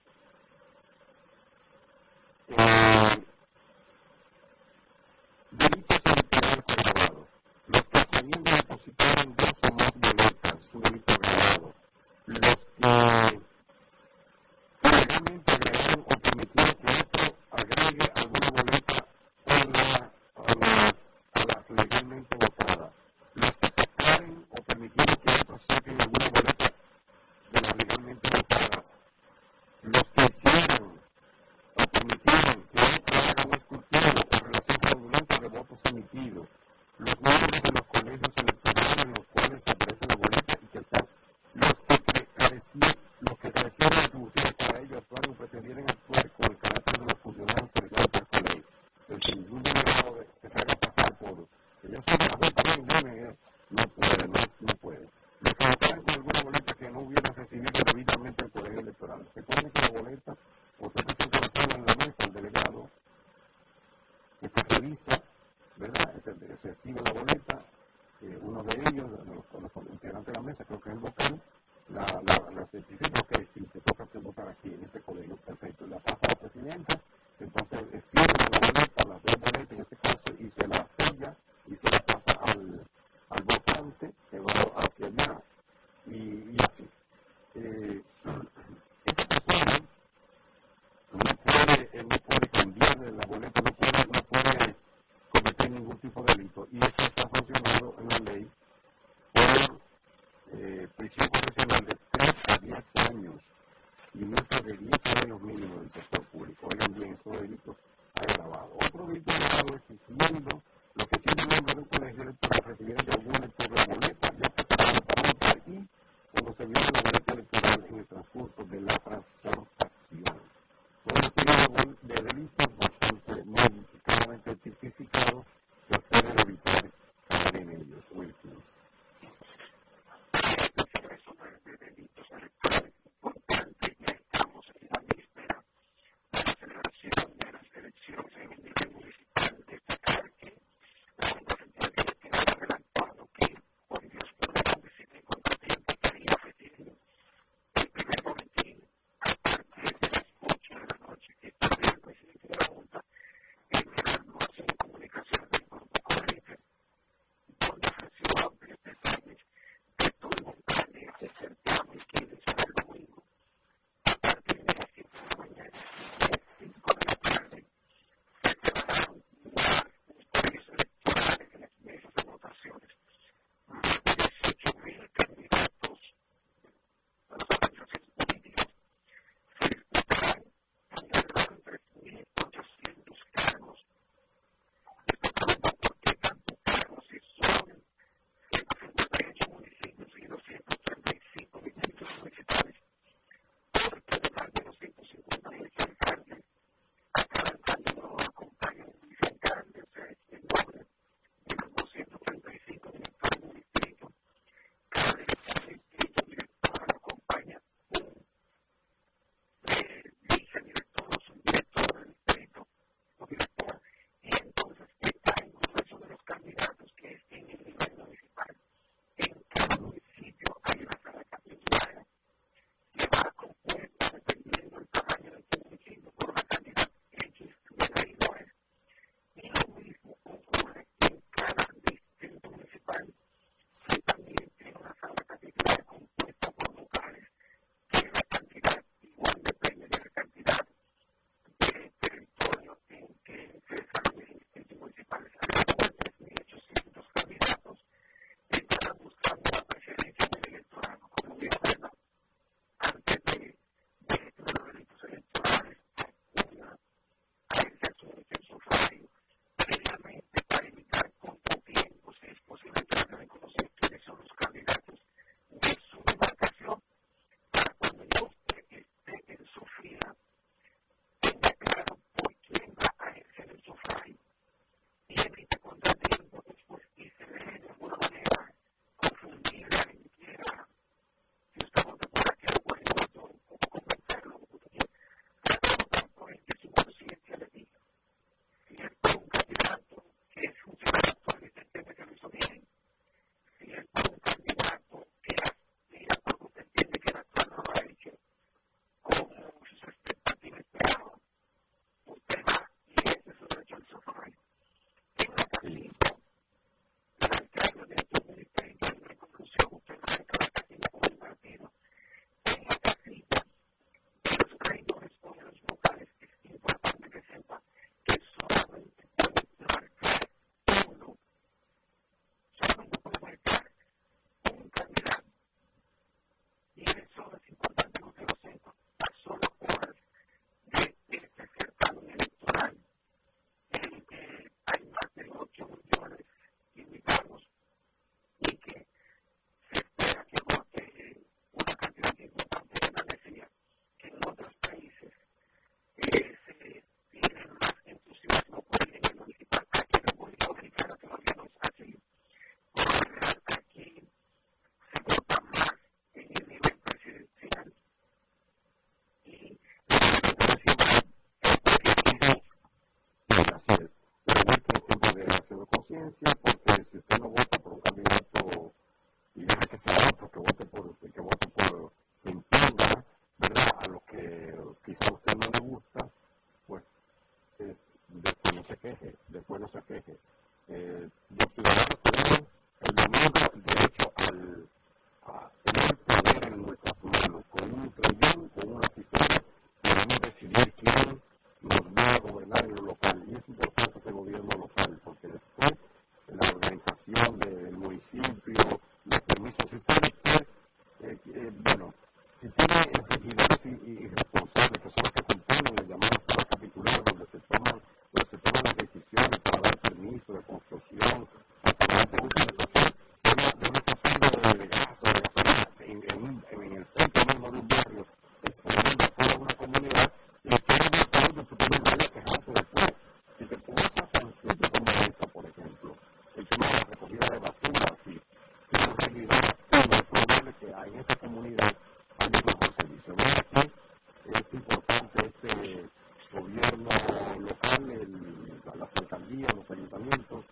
Las 438.84 439.02
alcaldías, 439.02 439.54
los 439.56 439.70
ayuntamientos, 439.70 440.44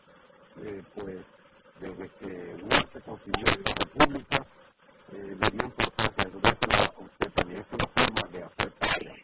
eh, 0.62 0.82
pues 0.94 1.18
desde 1.80 2.08
que 2.18 2.64
Huarte 2.64 3.00
consiguió 3.02 3.44
la 3.44 3.74
República, 3.84 4.46
eh, 5.12 5.36
le 5.38 5.50
dio 5.50 5.64
importancia 5.66 6.24
a 6.24 6.28
eso. 6.28 6.40
Déselo 6.40 6.94
a 6.96 7.00
usted 7.00 7.30
también. 7.32 7.60
Es 7.60 7.68
una 7.72 7.86
forma 7.94 8.28
de 8.32 8.42
hacer 8.42 8.72
patria. 8.72 9.14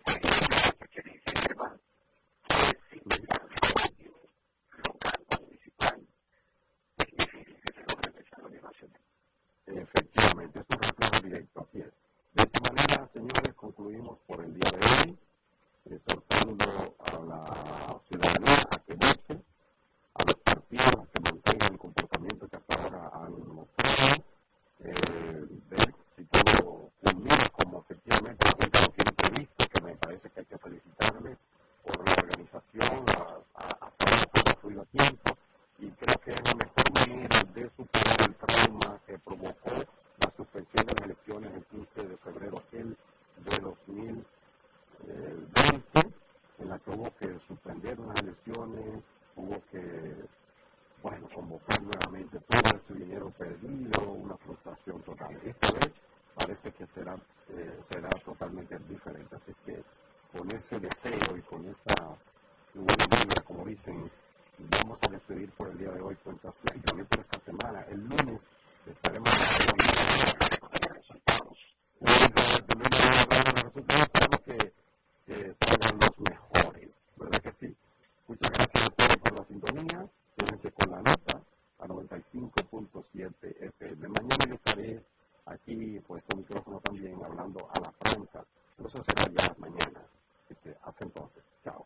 Efectivamente, 9.66 10.58
es 10.60 10.66
un 10.70 10.82
reflejo 10.82 11.22
directo, 11.22 11.60
así 11.60 11.78
es. 11.78 11.92
De 12.32 12.42
esta 12.42 12.60
manera, 12.60 13.06
señores, 13.06 13.54
concluimos 13.54 14.18
por 14.26 14.42
el 14.42 14.52
día 14.54 14.70
de 14.70 14.86
hoy, 14.86 15.18
exhortando 15.90 16.94
a 16.98 17.12
la 17.24 18.00
ciudadanía 18.08 18.62
a 18.70 18.78
que 18.84 18.94
vote, 18.94 19.44
a 20.14 20.22
los 20.26 20.36
partidos 20.44 20.86
a 20.86 21.06
que 21.06 21.20
mantengan 21.20 21.72
el 21.72 21.78
comportamiento 21.78 22.48
que 22.48 22.56
hasta 22.56 22.82
ahora 22.82 23.10
han 23.14 23.54
mostrado, 23.54 24.24
eh, 24.80 25.46
ver 25.70 25.94
si 26.16 26.24
todo 26.26 26.90
culmina 27.02 27.48
como 27.52 27.80
efectivamente 27.80 28.46
la 28.46 28.52
gente 28.60 28.80
lo 28.82 28.88
tiene 28.88 29.12
previsto, 29.12 29.64
que 29.72 29.80
me 29.82 29.96
parece 29.96 30.30
que 30.30 30.40
hay 30.40 30.46
que 30.46 30.58
felicitarle 30.58 31.36
por 31.84 32.06
la 32.06 32.14
organización, 32.14 33.04
a, 33.16 33.22
a, 33.54 33.66
hasta 33.86 34.04
ahora 34.04 34.24
todo 34.32 34.52
ha 34.52 34.60
fluido 34.60 34.82
a 34.82 34.84
tiempo, 34.86 35.36
y 35.78 35.90
creo 35.90 36.18
que 36.18 36.30
es 36.30 36.42
la 36.44 36.54
mejor 36.54 36.92
manera 36.94 37.42
de 37.54 37.70
superar 37.76 38.28
el 38.28 38.34
trauma 38.34 39.00
que 39.06 39.18
provocó 39.20 39.70
la 40.18 40.30
suspensión 40.36 40.86
de 40.86 40.94
las 40.94 41.04
elecciones 41.04 41.54
el 41.54 41.64
15 41.64 42.02
de 42.08 42.16
febrero 42.18 42.58
aquel 42.58 42.96
de 43.38 43.60
2020, 45.06 46.14
en 46.58 46.68
la 46.68 46.78
que 46.78 46.90
hubo 46.90 47.14
que 47.16 47.38
suspender 47.46 47.98
las 47.98 48.22
elecciones, 48.22 49.02
hubo 49.36 49.62
que, 49.70 50.14
bueno, 51.02 51.28
convocar 51.34 51.82
nuevamente 51.82 52.38
todo 52.40 52.76
ese 52.76 52.94
dinero 52.94 53.30
perdido, 53.30 54.12
una 54.12 54.36
frustración 54.36 55.00
total. 55.02 55.36
Esta 55.44 55.72
vez 55.72 55.92
parece 56.34 56.72
que 56.72 56.86
será, 56.86 57.14
eh, 57.50 57.78
será 57.90 58.10
totalmente 58.24 58.78
diferente. 58.88 59.36
Así 59.36 59.52
que 59.64 59.82
con 60.32 60.50
ese 60.54 60.78
deseo 60.80 61.36
y 61.36 61.42
con 61.42 61.64
esa 61.66 62.16
buena 62.74 63.42
como 63.44 63.64
dicen, 63.64 64.10
vamos 64.58 64.98
a 65.06 65.10
despedir 65.10 65.50
por 65.52 65.68
el 65.68 65.78
día 65.78 65.90
de 65.90 66.00
hoy 66.00 66.16
cuentas 66.16 66.54
y 66.74 66.80
también 66.80 67.06
por 67.06 67.20
esta 67.20 67.40
semana. 67.40 67.84
El 67.88 68.00
lunes 68.04 68.40
estaremos 68.86 69.28
que, 74.44 74.72
que 75.28 75.54
salgan 75.60 76.00
los 76.00 76.18
mejores, 76.20 77.02
¿verdad 77.16 77.40
que 77.42 77.52
sí? 77.52 77.76
Muchas 78.26 78.50
gracias 78.50 78.84
a 78.86 78.90
todos 78.92 79.16
por 79.16 79.38
la 79.38 79.44
sintonía. 79.44 80.08
Quédense 80.36 80.72
con 80.72 80.90
la 80.90 81.02
nota 81.02 81.42
a 81.78 81.86
95.7 81.86 83.56
FM. 83.60 84.08
Mañana 84.08 84.44
yo 84.48 84.54
estaré 84.54 85.04
aquí, 85.44 86.00
pues 86.06 86.24
con 86.24 86.38
micrófono 86.38 86.80
también, 86.80 87.22
hablando 87.22 87.68
a 87.74 87.80
la 87.80 87.92
franca. 87.92 88.42
Pero 88.76 88.88
eso 88.88 89.02
será 89.02 89.24
ya 89.36 89.54
mañana. 89.58 90.00
Así 90.44 90.54
que 90.62 90.74
hasta 90.82 91.04
entonces. 91.04 91.44
Chao. 91.62 91.84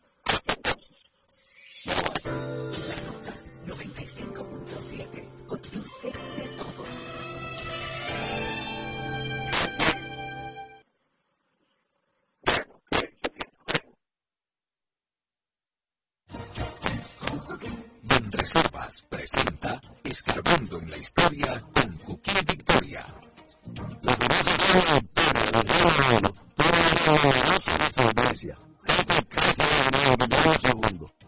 La 2.87 2.95
nota 3.03 3.33
95.7. 3.67 5.45
Con 5.47 5.59
usted 5.59 6.13
de 6.13 6.47
todo. 6.57 7.22
Presenta 19.01 19.81
Escarbando 20.03 20.77
en 20.77 20.91
la 20.91 20.97
Historia 20.97 21.63
con 21.73 21.97
Cookie 21.99 22.45
Victoria. 22.45 23.03
La 24.03 24.15
de 24.15 24.27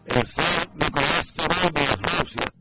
el 0.06 0.26
zar 0.26 0.68
Nicolás 0.74 1.34
de 1.74 1.86
Rusia, 2.20 2.52